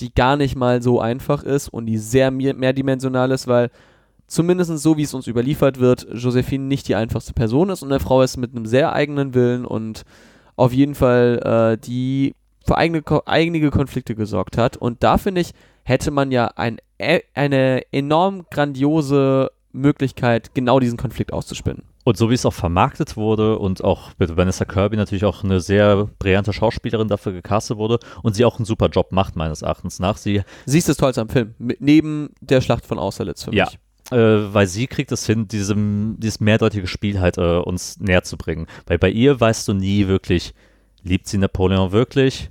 [0.00, 3.70] die gar nicht mal so einfach ist und die sehr mehr- mehrdimensional ist, weil
[4.26, 8.00] zumindest so, wie es uns überliefert wird, Josephine nicht die einfachste Person ist und eine
[8.00, 10.04] Frau ist mit einem sehr eigenen Willen und
[10.56, 12.34] auf jeden Fall äh, die
[12.66, 14.76] für eigene, einige Konflikte gesorgt hat.
[14.76, 15.52] Und da finde ich,
[15.84, 21.82] hätte man ja ein, e- eine enorm grandiose Möglichkeit, genau diesen Konflikt auszuspinnen.
[22.04, 25.60] Und so wie es auch vermarktet wurde und auch mit Vanessa Kirby natürlich auch eine
[25.60, 29.98] sehr brillante Schauspielerin dafür gecastet wurde und sie auch einen super Job macht, meines Erachtens
[30.00, 30.16] nach.
[30.16, 33.66] Sie, Sie ist das Tollste am Film, mit, neben der Schlacht von Austerlitz für Ja.
[33.66, 33.78] mich.
[34.10, 38.38] äh, weil sie kriegt es hin, diesem, dieses mehrdeutige Spiel halt äh, uns näher zu
[38.38, 38.66] bringen.
[38.86, 40.54] Weil bei ihr weißt du nie wirklich,
[41.02, 42.50] liebt sie Napoleon wirklich?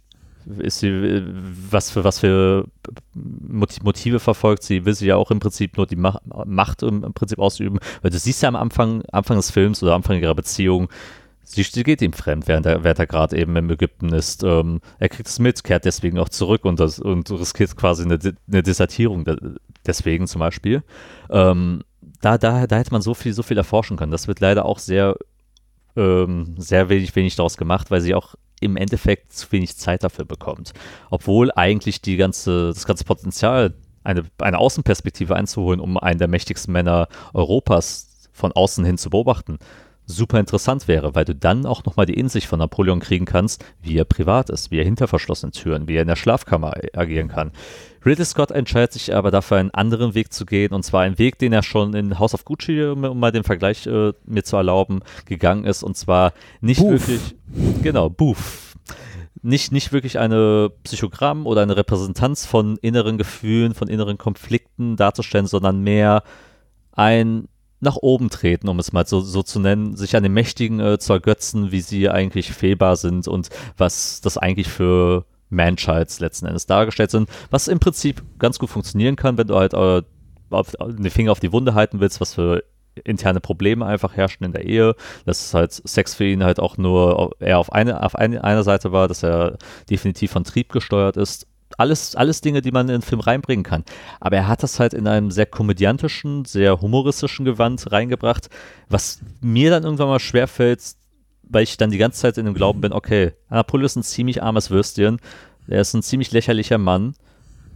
[0.59, 1.23] Ist sie, äh,
[1.71, 2.65] was für, was für
[3.13, 4.85] Moti- Motive verfolgt sie?
[4.85, 7.79] Will sie ja auch im Prinzip nur die Mach Macht im, Prinzip ausüben?
[8.01, 10.89] Weil du siehst ja am Anfang, Anfang des Films oder Anfang ihrer Beziehung,
[11.43, 14.43] sie, sie geht ihm fremd, während er, während er gerade eben im Ägypten ist.
[14.43, 18.17] Ähm, er kriegt es mit, kehrt deswegen auch zurück und, das, und riskiert quasi eine,
[18.47, 19.37] eine Desertierung de-
[19.85, 20.83] deswegen zum Beispiel.
[21.29, 21.83] Ähm,
[22.21, 24.11] da, da, da hätte man so viel, so viel erforschen können.
[24.11, 25.17] Das wird leider auch sehr,
[25.97, 30.25] ähm, sehr wenig, wenig daraus gemacht, weil sie auch im Endeffekt zu wenig Zeit dafür
[30.25, 30.73] bekommt.
[31.09, 36.71] Obwohl eigentlich die ganze, das ganze Potenzial, eine, eine Außenperspektive einzuholen, um einen der mächtigsten
[36.71, 39.59] Männer Europas von außen hin zu beobachten,
[40.07, 43.97] super interessant wäre, weil du dann auch nochmal die Insicht von Napoleon kriegen kannst, wie
[43.97, 47.51] er privat ist, wie er hinter verschlossenen Türen, wie er in der Schlafkammer agieren kann.
[48.07, 51.39] Ridley Scott entscheidet sich aber dafür, einen anderen Weg zu gehen, und zwar einen Weg,
[51.39, 55.01] den er schon in House of Gucci, um, mal den Vergleich äh, mir zu erlauben,
[55.25, 56.91] gegangen ist, und zwar nicht Boof.
[56.91, 57.35] wirklich,
[57.83, 58.75] genau, Boof.
[59.41, 65.47] Nicht, nicht wirklich eine Psychogramm oder eine Repräsentanz von inneren Gefühlen, von inneren Konflikten darzustellen,
[65.47, 66.23] sondern mehr
[66.93, 67.49] ein
[67.81, 70.97] nach oben treten, um es mal so, so zu nennen, sich an den Mächtigen äh,
[70.97, 76.65] zu ergötzen, wie sie eigentlich fehlbar sind und was das eigentlich für Manchilds letzten Endes
[76.65, 80.01] dargestellt sind, was im Prinzip ganz gut funktionieren kann, wenn du halt äh,
[80.49, 82.63] auf, den Finger auf die Wunde halten willst, was für
[83.03, 87.35] interne Probleme einfach herrschen in der Ehe, dass halt Sex für ihn halt auch nur
[87.39, 89.57] eher auf eine auf eine, einer Seite war, dass er
[89.89, 91.47] definitiv von Trieb gesteuert ist.
[91.77, 93.83] Alles, alles Dinge, die man in den Film reinbringen kann.
[94.21, 98.49] Aber er hat das halt in einem sehr komödiantischen, sehr humoristischen Gewand reingebracht,
[98.87, 100.81] was mir dann irgendwann mal schwerfällt,
[101.49, 104.43] weil ich dann die ganze Zeit in dem Glauben bin, okay, Napoleon ist ein ziemlich
[104.43, 105.19] armes Würstchen,
[105.67, 107.13] er ist ein ziemlich lächerlicher Mann.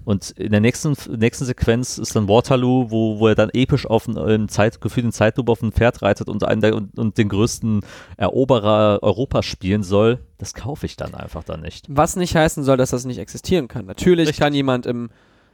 [0.04, 4.08] Und in der nächsten, nächsten Sequenz ist dann Waterloo, wo, wo er dann episch auf
[4.08, 7.20] ein, in Zeit, gefühlt in Zeitlupe auf ein Pferd reitet und, einen der, und, und
[7.20, 7.82] den größten
[8.18, 10.20] Eroberer Europas spielen soll.
[10.40, 11.86] Das kaufe ich dann einfach dann nicht.
[11.88, 13.86] Was nicht heißen soll, dass das nicht existieren kann.
[13.86, 14.44] Natürlich Richtig.
[14.44, 15.12] kann jemand im,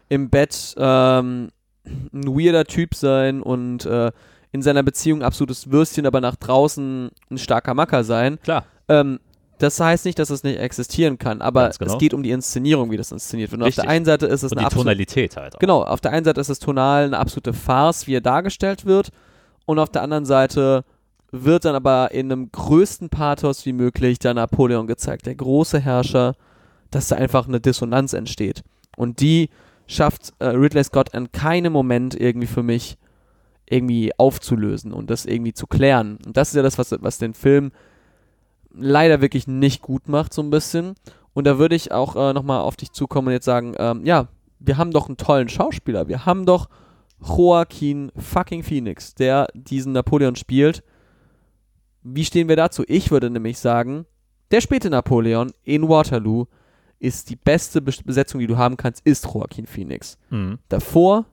[0.08, 1.50] im Bett ähm,
[1.86, 4.12] ein weirder Typ sein und äh,
[4.52, 8.40] in seiner Beziehung absolutes Würstchen, aber nach draußen ein starker Macker sein.
[8.42, 8.66] Klar.
[8.88, 9.20] Ähm,
[9.60, 11.94] das heißt nicht, dass es nicht existieren kann, aber genau.
[11.94, 13.60] es geht um die Inszenierung, wie das inszeniert wird.
[13.60, 13.84] Und auf Richtig.
[13.84, 15.60] der einen Seite ist es Und eine die absolute Tonalität halt auch.
[15.60, 19.10] Genau, auf der einen Seite ist es tonal eine absolute Farce, wie er dargestellt wird,
[19.66, 20.86] und auf der anderen Seite
[21.32, 26.36] wird dann aber in einem größten Pathos wie möglich der Napoleon gezeigt, der große Herrscher,
[26.90, 28.64] dass da einfach eine Dissonanz entsteht.
[28.96, 29.50] Und die
[29.88, 32.98] schafft äh, Ridley Scott an keinem Moment irgendwie für mich
[33.70, 36.18] irgendwie aufzulösen und das irgendwie zu klären.
[36.26, 37.72] Und das ist ja das, was, was den Film
[38.74, 40.96] leider wirklich nicht gut macht, so ein bisschen.
[41.34, 44.28] Und da würde ich auch äh, nochmal auf dich zukommen und jetzt sagen, ähm, ja,
[44.60, 46.08] wir haben doch einen tollen Schauspieler.
[46.08, 46.70] Wir haben doch
[47.20, 50.84] Joaquin fucking Phoenix, der diesen Napoleon spielt.
[52.04, 52.84] Wie stehen wir dazu?
[52.88, 54.06] Ich würde nämlich sagen,
[54.52, 56.46] der späte Napoleon in Waterloo
[57.00, 60.18] ist die beste Bes- Besetzung, die du haben kannst, ist Joaquin Phoenix.
[60.30, 60.58] Mhm.
[60.70, 61.26] Davor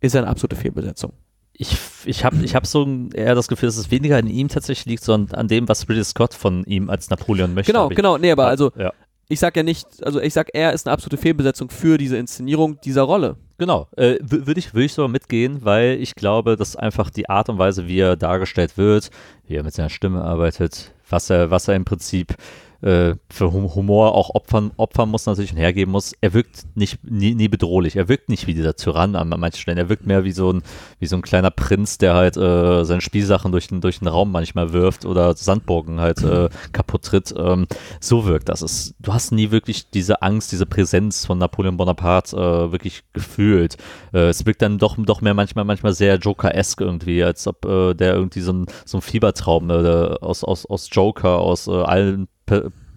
[0.00, 1.12] ist er eine absolute Fehlbesetzung.
[1.60, 4.86] Ich, ich habe ich hab so eher das Gefühl, dass es weniger an ihm tatsächlich
[4.86, 7.72] liegt, sondern an dem, was Ridley Scott von ihm als Napoleon möchte.
[7.72, 8.16] Genau, genau.
[8.16, 8.92] Nee, aber also Ja.
[9.28, 12.80] ich sag ja nicht, also ich sag, er ist eine absolute Fehlbesetzung für diese Inszenierung
[12.82, 13.36] dieser Rolle.
[13.58, 17.48] Genau, äh, würde ich, würd ich sogar mitgehen, weil ich glaube, dass einfach die Art
[17.48, 19.10] und Weise, wie er dargestellt wird,
[19.48, 22.34] wie er mit seiner Stimme arbeitet, was er, was er im Prinzip
[22.80, 26.14] äh, für Humor auch opfern, opfern muss, natürlich und hergeben muss.
[26.20, 27.96] Er wirkt nicht, nie, nie bedrohlich.
[27.96, 29.78] Er wirkt nicht wie dieser Tyrann an manchen Stellen.
[29.78, 30.62] Er wirkt mehr wie so ein,
[31.00, 34.30] wie so ein kleiner Prinz, der halt äh, seine Spielsachen durch den, durch den Raum
[34.30, 37.34] manchmal wirft oder Sandburgen halt äh, kaputt tritt.
[37.36, 37.66] Ähm,
[38.00, 38.62] so wirkt das.
[38.62, 43.76] Es, du hast nie wirklich diese Angst, diese Präsenz von Napoleon Bonaparte äh, wirklich gefühlt.
[44.12, 47.94] Äh, es wirkt dann doch, doch mehr manchmal, manchmal sehr Joker-esque irgendwie, als ob äh,
[47.94, 52.28] der irgendwie so ein, so ein Fiebertraum aus, aus, aus Joker, aus allen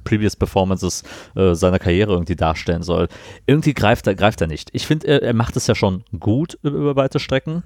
[0.03, 1.03] Previous Performances
[1.35, 3.07] äh, seiner Karriere irgendwie darstellen soll.
[3.45, 4.69] Irgendwie greift er, greift er nicht.
[4.73, 7.63] Ich finde, er, er, macht es ja schon gut über, weite Strecken.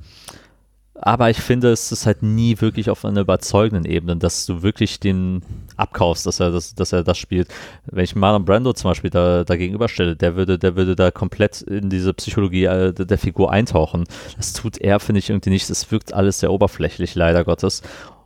[0.98, 5.02] Aber ich finde, es ist halt nie wirklich auf einer überzeugenden Ebene, dass du wirklich
[5.02, 5.42] den
[5.76, 7.50] abkaufst, dass er das, dass er das spielt.
[7.86, 11.62] Wenn ich Marlon Brando zum Beispiel da, da gegenüberstelle, der würde, der würde da komplett
[11.64, 14.06] in diese Psychologie äh, der Figur eintauchen.
[14.38, 15.70] Das tut er, finde ich, irgendwie nicht.
[15.70, 17.82] Es wirkt alles sehr oberflächlich, leider Gottes.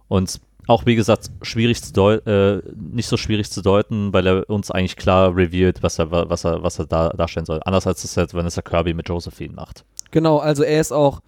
[0.08, 4.72] Und auch wie gesagt schwierig zu äh, nicht so schwierig zu deuten, weil er uns
[4.72, 7.60] eigentlich klar revealed, was er was er was er da darstellen soll.
[7.66, 9.84] Anders als es halt Vanessa Kirby mit Josephine macht.
[10.12, 11.22] Genau, also er ist auch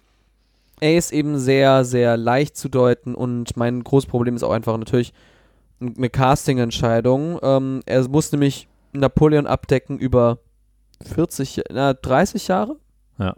[0.80, 4.76] er ist eben sehr sehr leicht zu deuten und mein großes Problem ist auch einfach
[4.76, 5.12] natürlich
[5.80, 7.38] eine Casting-Entscheidung.
[7.42, 10.38] Ähm, er muss nämlich Napoleon abdecken über
[11.04, 12.76] 40, na, 30 Jahre?
[13.18, 13.34] Ja.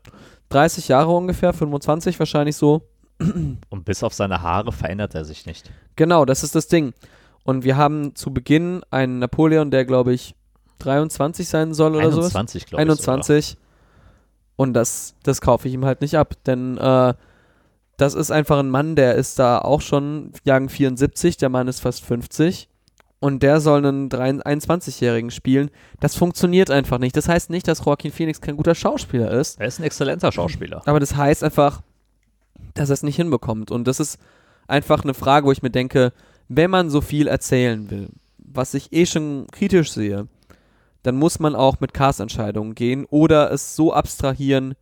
[0.50, 2.82] 30 Jahre ungefähr, 25 wahrscheinlich so.
[3.70, 5.70] Und bis auf seine Haare verändert er sich nicht.
[5.96, 6.92] Genau, das ist das Ding.
[7.44, 10.34] Und wir haben zu Beginn einen Napoleon, der, glaube ich,
[10.78, 12.20] 23 sein soll oder so.
[12.22, 12.88] 21, glaube ich.
[12.88, 13.46] 21.
[13.46, 13.64] Sogar.
[14.56, 17.14] Und das, das kaufe ich ihm halt nicht ab, denn äh,
[17.96, 21.80] das ist einfach ein Mann, der ist da auch schon Jagen 74, der Mann ist
[21.80, 22.68] fast 50
[23.20, 25.70] und der soll einen 21-Jährigen spielen.
[26.00, 27.16] Das funktioniert einfach nicht.
[27.16, 29.60] Das heißt nicht, dass Joaquin Phoenix kein guter Schauspieler ist.
[29.60, 30.82] Er ist ein exzellenter Schauspieler.
[30.86, 31.82] Aber das heißt einfach,
[32.74, 33.70] dass er es nicht hinbekommt.
[33.70, 34.18] Und das ist
[34.66, 36.12] einfach eine Frage, wo ich mir denke,
[36.48, 40.28] wenn man so viel erzählen will, was ich eh schon kritisch sehe,
[41.02, 44.74] dann muss man auch mit Cast-Entscheidungen gehen oder es so abstrahieren,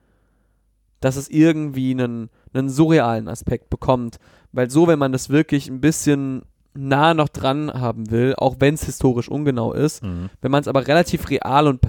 [1.00, 4.18] dass es irgendwie einen, einen surrealen Aspekt bekommt.
[4.52, 6.42] Weil so, wenn man das wirklich ein bisschen
[6.74, 10.31] nah noch dran haben will, auch wenn es historisch ungenau ist, mhm.
[10.40, 11.81] wenn man es aber relativ real und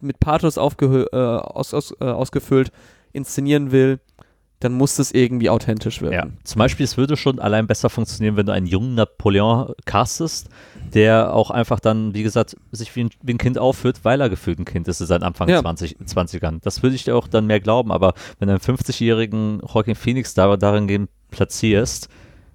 [0.00, 2.72] mit Pathos äh, aus, aus, äh, ausgefüllt
[3.12, 4.00] inszenieren will,
[4.62, 6.12] dann muss es irgendwie authentisch werden.
[6.12, 6.26] Ja.
[6.44, 10.48] Zum Beispiel, es würde schon allein besser funktionieren, wenn du einen jungen Napoleon castest,
[10.94, 14.30] der auch einfach dann, wie gesagt, sich wie ein, wie ein Kind aufführt, weil er
[14.30, 15.60] gefühlt ein Kind ist seit Anfang ja.
[15.60, 16.60] 20, 20ern.
[16.62, 20.34] Das würde ich dir auch dann mehr glauben, aber wenn du einen 50-jährigen Joaquin Phoenix
[20.34, 22.08] da, darin platzierst,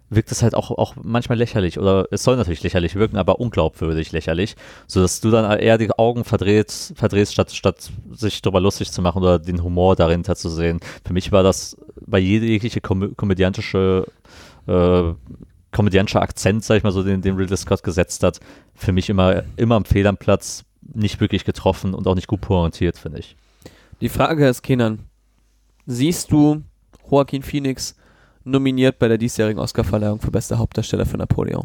[0.10, 4.12] wirkt es halt auch, auch manchmal lächerlich oder es soll natürlich lächerlich wirken, aber unglaubwürdig
[4.12, 4.56] lächerlich,
[4.88, 9.22] sodass du dann eher die Augen verdrehst, verdrehst statt, statt sich darüber lustig zu machen
[9.22, 10.80] oder den Humor dahinter zu sehen.
[11.06, 14.06] Für mich war das bei jegliche kom komödiantische
[14.68, 15.14] äh,
[15.72, 18.40] komödiantischer Akzent, sag ich mal so, den, den Ridley Scott gesetzt hat,
[18.74, 22.42] für mich immer, immer am Fehl am Platz, nicht wirklich getroffen und auch nicht gut
[22.42, 23.36] pointiert, finde ich.
[24.00, 25.00] Die Frage ist, Kenan,
[25.86, 26.64] siehst du
[27.10, 27.96] Joaquin Phoenix
[28.48, 31.64] nominiert bei der diesjährigen Oscarverleihung für bester Hauptdarsteller für Napoleon.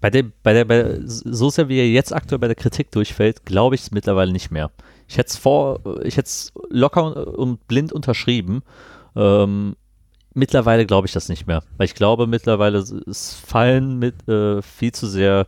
[0.00, 3.44] Bei der, bei der, bei, so sehr wie er jetzt aktuell bei der Kritik durchfällt,
[3.44, 4.70] glaube ich es mittlerweile nicht mehr.
[5.08, 8.62] Ich hätte es vor, ich hätte es locker und blind unterschrieben.
[9.14, 9.76] Ähm,
[10.32, 14.92] mittlerweile glaube ich das nicht mehr, weil ich glaube mittlerweile es fallen mit äh, viel
[14.92, 15.46] zu sehr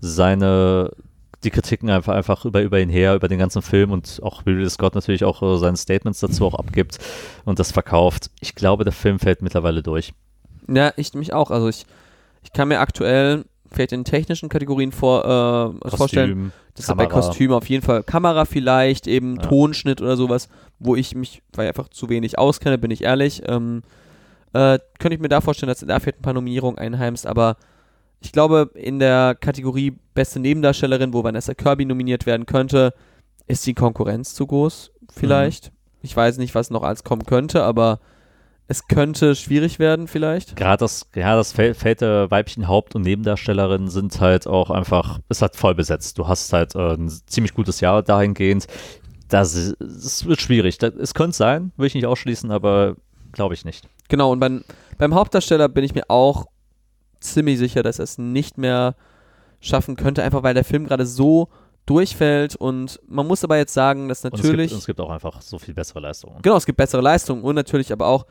[0.00, 0.90] seine
[1.44, 4.68] die Kritiken einfach, einfach über, über ihn her, über den ganzen Film und auch Ridley
[4.68, 6.98] Scott natürlich auch äh, seine Statements dazu auch abgibt
[7.44, 8.30] und das verkauft.
[8.40, 10.12] Ich glaube, der Film fällt mittlerweile durch.
[10.68, 11.50] Ja, ich mich auch.
[11.50, 11.84] Also ich,
[12.42, 17.06] ich kann mir aktuell vielleicht in technischen Kategorien vor, äh, Kostüm, vorstellen, dass er bei
[17.06, 19.42] Kostüm auf jeden Fall Kamera vielleicht, eben ja.
[19.42, 23.42] Tonschnitt oder sowas, wo ich mich, weil ich einfach zu wenig auskenne, bin ich ehrlich,
[23.46, 23.82] ähm,
[24.52, 27.56] äh, könnte ich mir da vorstellen, dass er da vielleicht ein paar Nominierungen einheimst, aber
[28.24, 32.94] ich glaube, in der Kategorie beste Nebendarstellerin, wo Vanessa Kirby nominiert werden könnte,
[33.46, 35.66] ist die Konkurrenz zu groß, vielleicht.
[35.66, 35.74] Mhm.
[36.02, 38.00] Ich weiß nicht, was noch als kommen könnte, aber
[38.66, 40.56] es könnte schwierig werden, vielleicht.
[40.56, 45.20] Gerade das, ja, das Feld, Feld der weiblichen Haupt- und Nebendarstellerinnen sind halt auch einfach,
[45.28, 46.16] ist halt voll besetzt.
[46.18, 48.66] Du hast halt äh, ein ziemlich gutes Jahr dahingehend.
[49.28, 50.78] Das, das wird schwierig.
[50.78, 52.96] Das, es könnte sein, würde ich nicht ausschließen, aber
[53.32, 53.86] glaube ich nicht.
[54.08, 54.64] Genau, und beim,
[54.96, 56.46] beim Hauptdarsteller bin ich mir auch
[57.24, 58.94] ziemlich sicher, dass er es nicht mehr
[59.60, 61.48] schaffen könnte, einfach weil der Film gerade so
[61.86, 64.46] durchfällt und man muss aber jetzt sagen, dass natürlich.
[64.46, 66.40] Und es, gibt, es gibt auch einfach so viel bessere Leistungen.
[66.42, 68.26] Genau, es gibt bessere Leistungen und natürlich aber auch,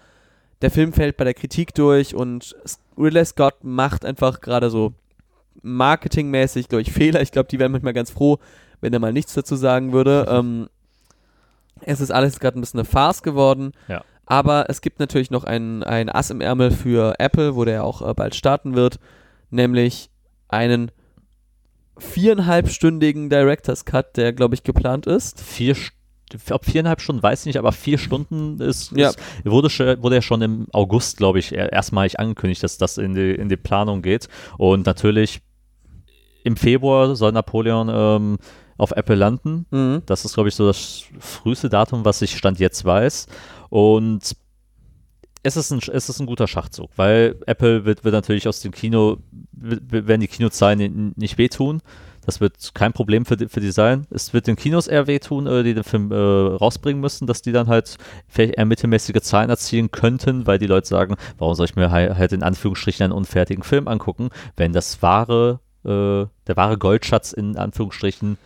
[0.62, 2.56] der Film fällt bei der Kritik durch und
[2.98, 4.94] Ridley Scott macht einfach gerade so
[5.62, 7.22] marketingmäßig, glaube ich, Fehler.
[7.22, 8.40] Ich glaube, die wären manchmal ganz froh,
[8.82, 10.26] wenn er mal nichts dazu sagen würde.
[10.30, 10.70] ähm,
[11.82, 13.74] es ist alles gerade ein bisschen eine Farce geworden.
[13.88, 14.04] Ja.
[14.26, 18.02] Aber es gibt natürlich noch ein, ein Ass im Ärmel für Apple, wo der auch
[18.08, 19.00] äh, bald starten wird,
[19.50, 20.10] nämlich
[20.48, 20.92] einen
[21.98, 25.42] viereinhalbstündigen Director's Cut, der, glaube ich, geplant ist.
[25.42, 25.92] Vier, St-
[26.52, 29.10] ob viereinhalb Stunden, weiß ich nicht, aber vier Stunden ist, Ja.
[29.10, 32.98] ist wurde, schon- wurde ja schon im August, glaube ich, er- erstmalig angekündigt, dass das
[32.98, 34.28] in die, in die Planung geht.
[34.58, 35.42] Und natürlich
[36.44, 38.38] im Februar soll Napoleon ähm,
[38.78, 39.66] auf Apple landen.
[39.70, 40.02] Mhm.
[40.08, 43.28] Das ist, glaube ich, so das früheste Datum, was ich Stand jetzt weiß.
[43.74, 44.36] Und
[45.42, 48.72] es ist ein, es ist ein guter Schachzug, weil Apple wird, wird natürlich aus dem
[48.72, 49.18] Kino,
[49.52, 51.82] werden die Kinozahlen nicht wehtun.
[52.24, 54.06] Das wird kein Problem für die, für die sein.
[54.12, 57.52] Es wird den Kinos eher wehtun, äh, die den Film äh, rausbringen müssen, dass die
[57.52, 57.98] dann halt
[58.28, 62.16] vielleicht eher mittelmäßige Zahlen erzielen könnten, weil die Leute sagen, warum soll ich mir halt,
[62.16, 67.58] halt in Anführungsstrichen einen unfertigen Film angucken, wenn das wahre, äh, der wahre Goldschatz in
[67.58, 68.38] Anführungsstrichen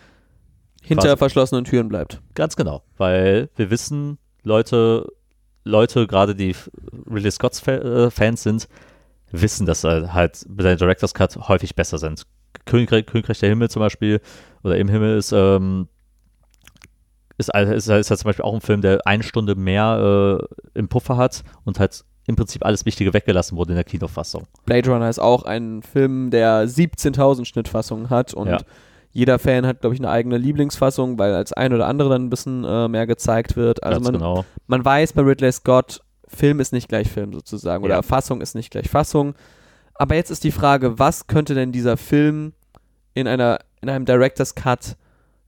[0.84, 1.18] Hinter Quasi.
[1.18, 2.22] verschlossenen Türen bleibt.
[2.34, 5.06] Ganz genau, weil wir wissen, Leute,
[5.68, 6.56] Leute, gerade die
[7.10, 8.68] Ridley Scotts Fa äh, Fans sind,
[9.32, 12.24] wissen, dass halt bei der Director's Cut häufig besser sind.
[12.66, 14.22] Königreich, Königreich der Himmel zum Beispiel
[14.64, 15.88] oder im Himmel ist, ähm,
[17.38, 20.80] ist, ist, ist, ist halt zum Beispiel auch ein Film, der eine Stunde mehr äh,
[20.80, 24.48] im Puffer hat und halt im Prinzip alles Wichtige weggelassen wurde in der Kinofassung.
[24.66, 28.58] Blade Runner ist auch ein Film, der 17.000 Schnittfassungen hat und Ja.
[29.12, 32.30] Jeder Fan hat, glaube ich, eine eigene Lieblingsfassung, weil als ein oder andere dann ein
[32.30, 33.84] bisschen äh, mehr gezeigt wird.
[33.84, 34.46] Also man, genau.
[34.68, 38.02] man weiß bei Ridley Scott, Film ist nicht gleich Film sozusagen oder Ja.
[38.02, 39.34] Fassung ist nicht gleich Fassung.
[39.96, 42.54] Aber jetzt ist die Frage, was könnte denn dieser Film
[43.14, 44.96] in einer in einem Director's Cut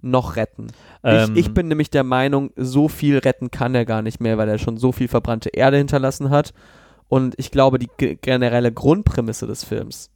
[0.02, 0.68] noch retten?
[1.04, 4.38] Ähm, ich, ich bin nämlich der Meinung, so viel retten kann er gar nicht mehr,
[4.38, 6.54] weil er schon so viel verbrannte Erde hinterlassen hat.
[7.10, 10.10] Und ich glaube, die ge- generelle Grundprämisse des Films,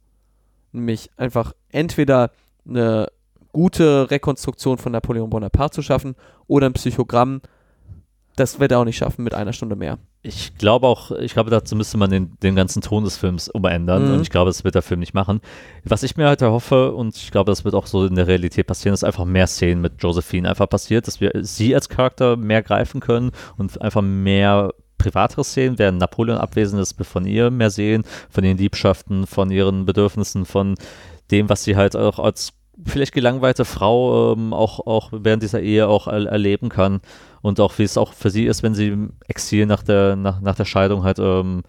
[0.72, 2.30] nämlich einfach entweder
[2.66, 3.08] eine
[3.54, 6.14] gute Rekonstruktion von Napoleon Bonaparte zu schaffen
[6.46, 7.40] oder ein Psychogramm,
[8.36, 9.98] das wird er auch nicht schaffen mit einer Stunde mehr.
[10.22, 14.06] Ich glaube auch, ich glaube, dazu müsste man den, den ganzen Ton des Films umändern
[14.08, 14.14] Mhm.
[14.14, 15.40] und ich glaube, das wird der Film nicht machen.
[15.84, 18.66] Was ich mir halt erhoffe und ich glaube, das wird auch so in der Realität
[18.66, 22.62] passieren, ist einfach mehr Szenen mit Josephine einfach passiert, dass wir sie als Charakter mehr
[22.62, 27.70] greifen können und einfach mehr privatere Szenen, während Napoleon abwesend ist, wir von ihr mehr
[27.70, 30.74] sehen, von den Liebschaften, von ihren Bedürfnissen, von
[31.30, 32.52] dem, was sie halt auch als
[32.84, 37.00] vielleicht gelangweilte Frau ähm, auch, auch während dieser Ehe auch er erleben kann
[37.42, 40.40] und auch wie es auch für sie ist, wenn sie im Exil nach der, nach,
[40.40, 41.62] nach der Scheidung halt ähm,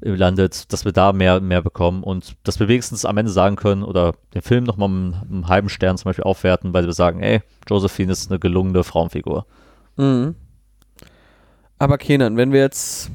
[0.00, 3.82] landet, dass wir da mehr, mehr bekommen und dass wir wenigstens am Ende sagen können
[3.82, 7.40] oder den Film nochmal einen, einen halben Stern zum Beispiel aufwerten, weil wir sagen, ey,
[7.68, 9.44] Josephine ist eine gelungene Frauenfigur.
[9.96, 10.34] Mhm.
[11.80, 13.10] Aber Kenan, wenn wir jetzt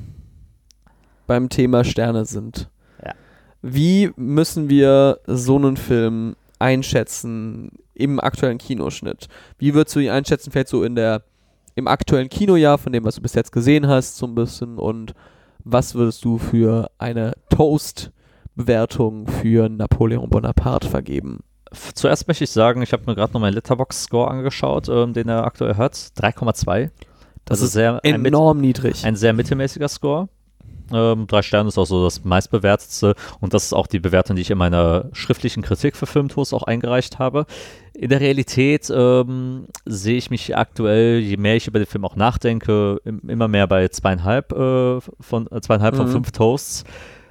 [1.28, 2.70] beim Thema Sterne sind,
[3.04, 3.14] Ja.
[3.62, 9.28] wie müssen wir so einen Film einschätzen im aktuellen Kinoschnitt?
[9.58, 11.24] Wie würdest du ihn einschätzen, vielleicht so in der
[11.76, 15.14] im aktuellen Kinojahr, von dem, was du bis jetzt gesehen hast, so ein bisschen und
[15.64, 21.40] was würdest du für eine Toast-Bewertung für Napoleon Bonaparte vergeben?
[21.96, 25.46] Zuerst möchte ich sagen, ich habe mir gerade noch meinen Letterbox-Score angeschaut, ähm, den er
[25.46, 25.94] aktuell hat.
[25.94, 26.92] 3,2.
[27.46, 29.04] Das Also ist sehr, ein, enorm niedrig.
[29.06, 30.30] ein sehr mittelmäßiger Score.
[30.92, 34.42] Ähm, drei Sterne ist auch so das meistbewertetste und das ist auch die Bewertung, die
[34.42, 37.46] ich in meiner schriftlichen Kritik für Filmtoast auch eingereicht habe.
[37.94, 42.16] In der Realität ähm, sehe ich mich aktuell, je mehr ich über den Film auch
[42.16, 46.12] nachdenke, im, immer mehr bei zweieinhalb äh, von äh, zweieinhalb von Mhm.
[46.12, 46.84] fünf Toasts.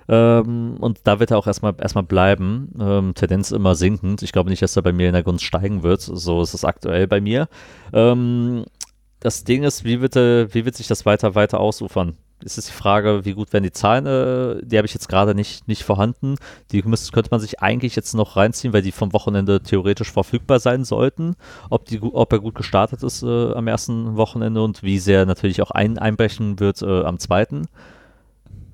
[0.08, 2.72] Ähm, und da wird er auch erstmal erstmal bleiben.
[2.80, 4.22] Ähm, Tendenz immer sinkend.
[4.22, 6.00] Ich glaube nicht, dass er bei mir in der Gunst steigen wird.
[6.00, 7.48] So ist es aktuell bei mir.
[7.92, 8.64] Ähm,
[9.20, 12.16] das Ding ist, wie wird, wie wird sich das weiter, weiter ausufern?
[12.44, 15.34] Es ist die Frage, wie gut werden die Zahlen, äh, die habe ich jetzt gerade
[15.34, 16.36] nicht, nicht vorhanden.
[16.70, 20.60] Die müsste, könnte man sich eigentlich jetzt noch reinziehen, weil die vom Wochenende theoretisch verfügbar
[20.60, 21.36] sein sollten.
[21.70, 25.62] Ob, die, ob er gut gestartet ist äh, am ersten Wochenende und wie sehr natürlich
[25.62, 27.66] auch ein, einbrechen wird äh, am zweiten.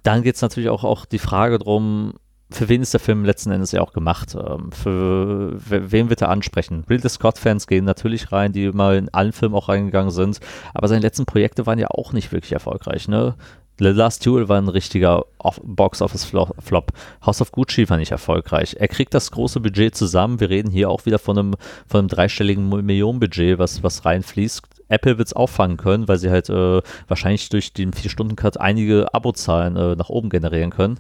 [0.03, 2.15] Dann geht es natürlich auch, auch die Frage drum,
[2.51, 4.35] für wen ist der Film letzten Endes ja auch gemacht?
[4.35, 6.85] Ähm, für we- wen wird er ansprechen?
[6.89, 10.41] Ridley Scott-Fans gehen natürlich rein, die immer in allen Filmen auch reingegangen sind,
[10.75, 13.35] aber seine letzten Projekte waren ja auch nicht wirklich erfolgreich, ne?
[13.81, 16.93] The Last Duel war ein richtiger Off- Box-Office-Flop.
[17.25, 18.75] House of Gucci war nicht erfolgreich.
[18.77, 20.41] Er kriegt das große Budget zusammen.
[20.41, 21.55] Wir reden hier auch wieder von einem,
[21.87, 24.63] von einem dreistelligen Millionenbudget, was, was reinfließt.
[24.89, 29.77] Apple wird es auffangen können, weil sie halt äh, wahrscheinlich durch den 4-Stunden-Cut einige Abozahlen
[29.77, 30.99] äh, nach oben generieren können.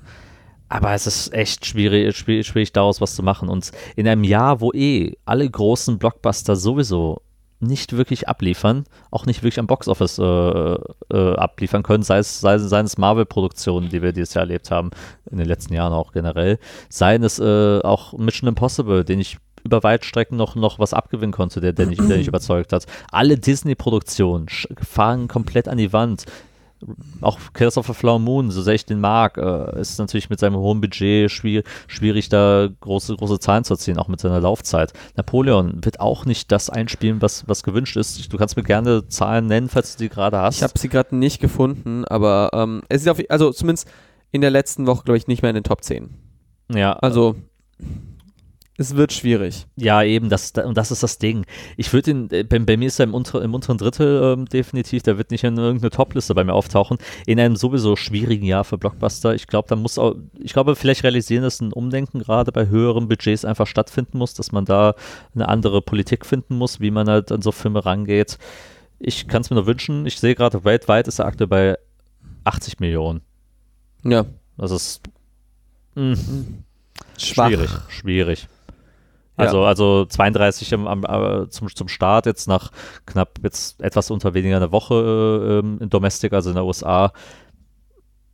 [0.68, 3.48] Aber es ist echt schwierig, schwierig, daraus was zu machen.
[3.48, 7.22] Und in einem Jahr, wo eh alle großen Blockbuster sowieso
[7.60, 12.58] nicht wirklich abliefern, auch nicht wirklich am Boxoffice äh, äh, abliefern können, sei es, sei,
[12.58, 14.90] seien es Marvel-Produktionen, die wir dieses Jahr erlebt haben,
[15.30, 16.58] in den letzten Jahren auch generell,
[16.88, 21.60] seien es äh, auch Mission Impossible, den ich über Weitstrecken noch, noch was abgewinnen konnte,
[21.60, 22.86] der, der, nicht, der nicht überzeugt hat.
[23.10, 24.46] Alle Disney-Produktionen
[24.80, 26.26] fahren komplett an die Wand.
[27.20, 30.80] Auch a Flower Moon, so sehr ich den mag, äh, ist natürlich mit seinem hohen
[30.80, 34.92] Budget schwierig, schwierig, da große, große Zahlen zu erzielen, auch mit seiner Laufzeit.
[35.16, 38.32] Napoleon wird auch nicht das einspielen, was, was gewünscht ist.
[38.32, 40.56] Du kannst mir gerne Zahlen nennen, falls du die gerade hast.
[40.56, 43.88] Ich habe sie gerade nicht gefunden, aber ähm, es ist auf, also zumindest
[44.30, 46.10] in der letzten Woche, glaube ich, nicht mehr in den Top 10.
[46.72, 47.36] ja, Also
[48.80, 49.66] es wird schwierig.
[49.74, 51.44] Ja, eben, das, und das ist das Ding.
[51.76, 54.46] Ich würde ihn, äh, bei, bei mir ist er im, unter, im unteren Drittel ähm,
[54.46, 56.96] definitiv, der wird nicht in irgendeine Topliste bei mir auftauchen.
[57.26, 59.34] In einem sowieso schwierigen Jahr für Blockbuster.
[59.34, 63.08] Ich glaube, da muss auch, ich glaube, vielleicht realisieren, dass ein Umdenken gerade bei höheren
[63.08, 64.94] Budgets einfach stattfinden muss, dass man da
[65.34, 68.38] eine andere Politik finden muss, wie man halt an so Filme rangeht.
[69.00, 70.06] Ich kann es mir nur wünschen.
[70.06, 71.78] Ich sehe gerade, weltweit ist er aktuell bei
[72.44, 73.22] 80 Millionen.
[74.04, 74.24] Ja.
[74.56, 75.00] Das ist
[75.96, 76.14] mh,
[77.16, 77.48] Schwach.
[77.48, 77.70] schwierig.
[77.88, 78.48] Schwierig.
[79.38, 79.44] Ja.
[79.44, 82.70] Also, also 32 am, am, äh, zum, zum Start, jetzt nach
[83.06, 87.12] knapp jetzt etwas unter weniger einer Woche äh, ähm, in Domestic, also in der USA,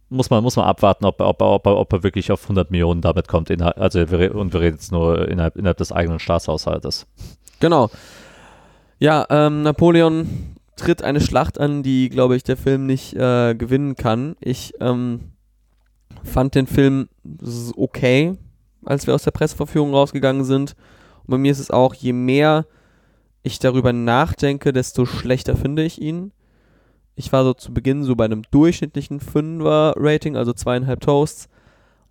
[0.08, 2.70] muss man, muss man abwarten, ob, er- ob, er- ob, ob er wirklich auf 100
[2.70, 3.50] Millionen damit kommt.
[3.50, 7.06] Innerhalb, also wir, und wir reden jetzt nur innerhalb, innerhalb des eigenen Staatshaushaltes.
[7.60, 7.90] Genau.
[8.98, 13.96] Ja, ähm, Napoleon tritt eine Schlacht an, die, glaube ich, der Film nicht äh, gewinnen
[13.96, 14.36] kann.
[14.40, 15.32] Ich ähm,
[16.22, 17.08] fand den Film
[17.76, 18.36] okay,
[18.86, 20.74] als wir aus der Presseverführung rausgegangen sind.
[21.24, 22.66] Und bei mir ist es auch, je mehr
[23.42, 26.32] ich darüber nachdenke, desto schlechter finde ich ihn.
[27.14, 31.48] Ich war so zu Beginn so bei einem durchschnittlichen Fünfer-Rating, also zweieinhalb Toasts,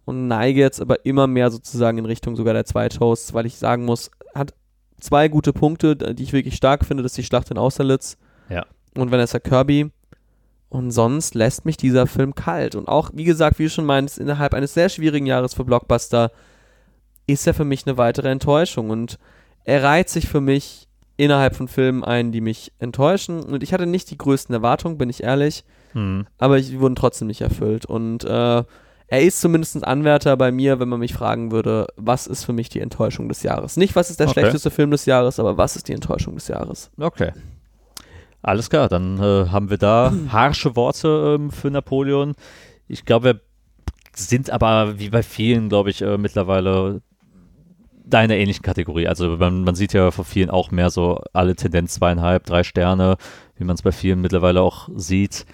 [0.06, 3.58] und neige jetzt aber immer mehr sozusagen in Richtung sogar der zwei Toasts, weil ich
[3.58, 4.54] sagen muss, hat
[5.00, 8.18] zwei gute Punkte, die ich wirklich stark finde, das ist die Schlacht in Austerlitz
[8.50, 8.66] Ja.
[8.96, 9.92] und Vanessa Kirby.
[10.70, 12.76] Und sonst lässt mich dieser Film kalt.
[12.76, 16.32] Und auch, wie gesagt, wie du schon meinst, innerhalb eines sehr schwierigen Jahres für Blockbuster
[17.28, 18.90] ist er für mich eine weitere Enttäuschung.
[18.90, 19.18] Und
[19.64, 23.44] er reiht sich für mich innerhalb von Filmen ein, die mich enttäuschen.
[23.44, 25.64] Und ich hatte nicht die größten Erwartungen, bin ich ehrlich,
[25.94, 26.26] Hm.
[26.40, 27.86] aber die wurden trotzdem nicht erfüllt.
[27.86, 28.64] Und äh,
[29.08, 32.70] er ist zumindest Anwärter bei mir, wenn man mich fragen würde, was ist für mich
[32.70, 33.78] die Enttäuschung des Jahres?
[33.78, 34.40] Nicht, was ist der Okay.
[34.40, 36.90] schlechteste Film des Jahres, aber was ist die Enttäuschung des Jahres?
[37.00, 37.32] Okay.
[38.42, 42.34] Alles klar, dann äh, haben wir da harsche Worte ähm, für Napoleon.
[42.88, 43.40] Ich glaube, wir
[44.16, 47.02] sind aber wie bei vielen, glaube ich, äh, mittlerweile
[48.06, 49.08] da in der ähnlichen Kategorie.
[49.08, 53.18] Also man, man sieht ja von vielen auch mehr so alle Tendenz zweieinhalb, drei Sterne,
[53.56, 55.46] wie man es bei vielen mittlerweile auch sieht.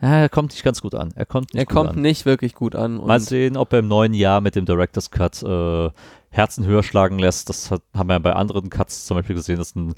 [0.00, 1.12] Ja, er kommt nicht ganz gut an.
[1.16, 2.00] Er kommt nicht Er kommt an.
[2.02, 2.96] nicht wirklich gut an.
[3.04, 5.90] Mal sehen, ob er im neuen Jahr mit dem Director's Cut äh,
[6.30, 7.48] Herzen höher schlagen lässt.
[7.48, 9.94] Das hat, haben wir ja bei anderen Cuts zum Beispiel gesehen, dass ein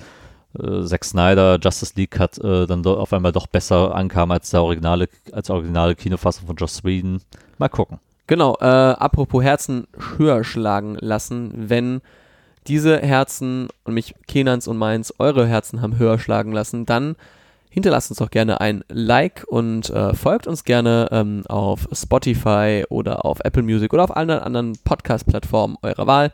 [0.59, 4.63] äh, Zack Snyder Justice League Cut äh, dann auf einmal doch besser ankam als der
[4.63, 7.21] originale, als originale Kinofassung von Joss Whedon.
[7.59, 7.99] Mal gucken.
[8.31, 12.01] Genau, äh, apropos Herzen höher schlagen lassen, wenn
[12.69, 17.17] diese Herzen und mich Kenans und meins eure Herzen haben höher schlagen lassen, dann
[17.71, 23.25] hinterlasst uns doch gerne ein Like und äh, folgt uns gerne ähm, auf Spotify oder
[23.25, 26.33] auf Apple Music oder auf allen anderen Podcast-Plattformen eurer Wahl.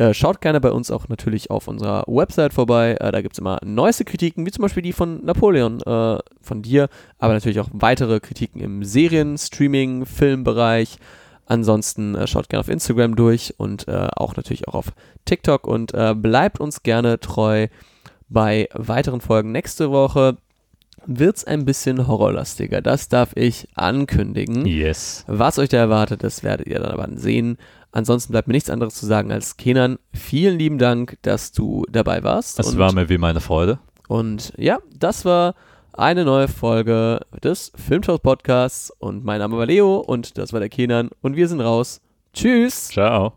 [0.00, 2.96] Äh, schaut gerne bei uns auch natürlich auf unserer Website vorbei.
[2.98, 6.62] Äh, da gibt es immer neueste Kritiken, wie zum Beispiel die von Napoleon, äh, von
[6.62, 6.88] dir,
[7.18, 10.96] aber natürlich auch weitere Kritiken im Serien-, Streaming-, Filmbereich.
[11.44, 14.92] Ansonsten äh, schaut gerne auf Instagram durch und äh, auch natürlich auch auf
[15.26, 17.68] TikTok und bleibt uns gerne treu
[18.30, 19.52] bei weiteren Folgen.
[19.52, 20.38] Nächste Woche
[21.06, 22.80] wird es ein bisschen horrorlastiger.
[22.80, 24.64] Das darf ich ankündigen.
[24.66, 25.24] Yes.
[25.26, 27.58] Was euch da erwartet, das werdet ihr dann aber sehen.
[27.92, 29.98] Ansonsten bleibt mir nichts anderes zu sagen als Kenan.
[30.12, 32.58] Vielen lieben Dank, dass du dabei warst.
[32.58, 33.78] Das und, war mir wie meine Freude.
[34.08, 35.54] und ja, das war
[35.92, 38.90] eine neue Folge des Filmtalk Podcasts.
[38.98, 41.10] Und mein Name war Leo und das war der Kenan.
[41.20, 42.00] Und wir sind raus.
[42.32, 42.88] Tschüss.
[42.88, 43.32] Ciao.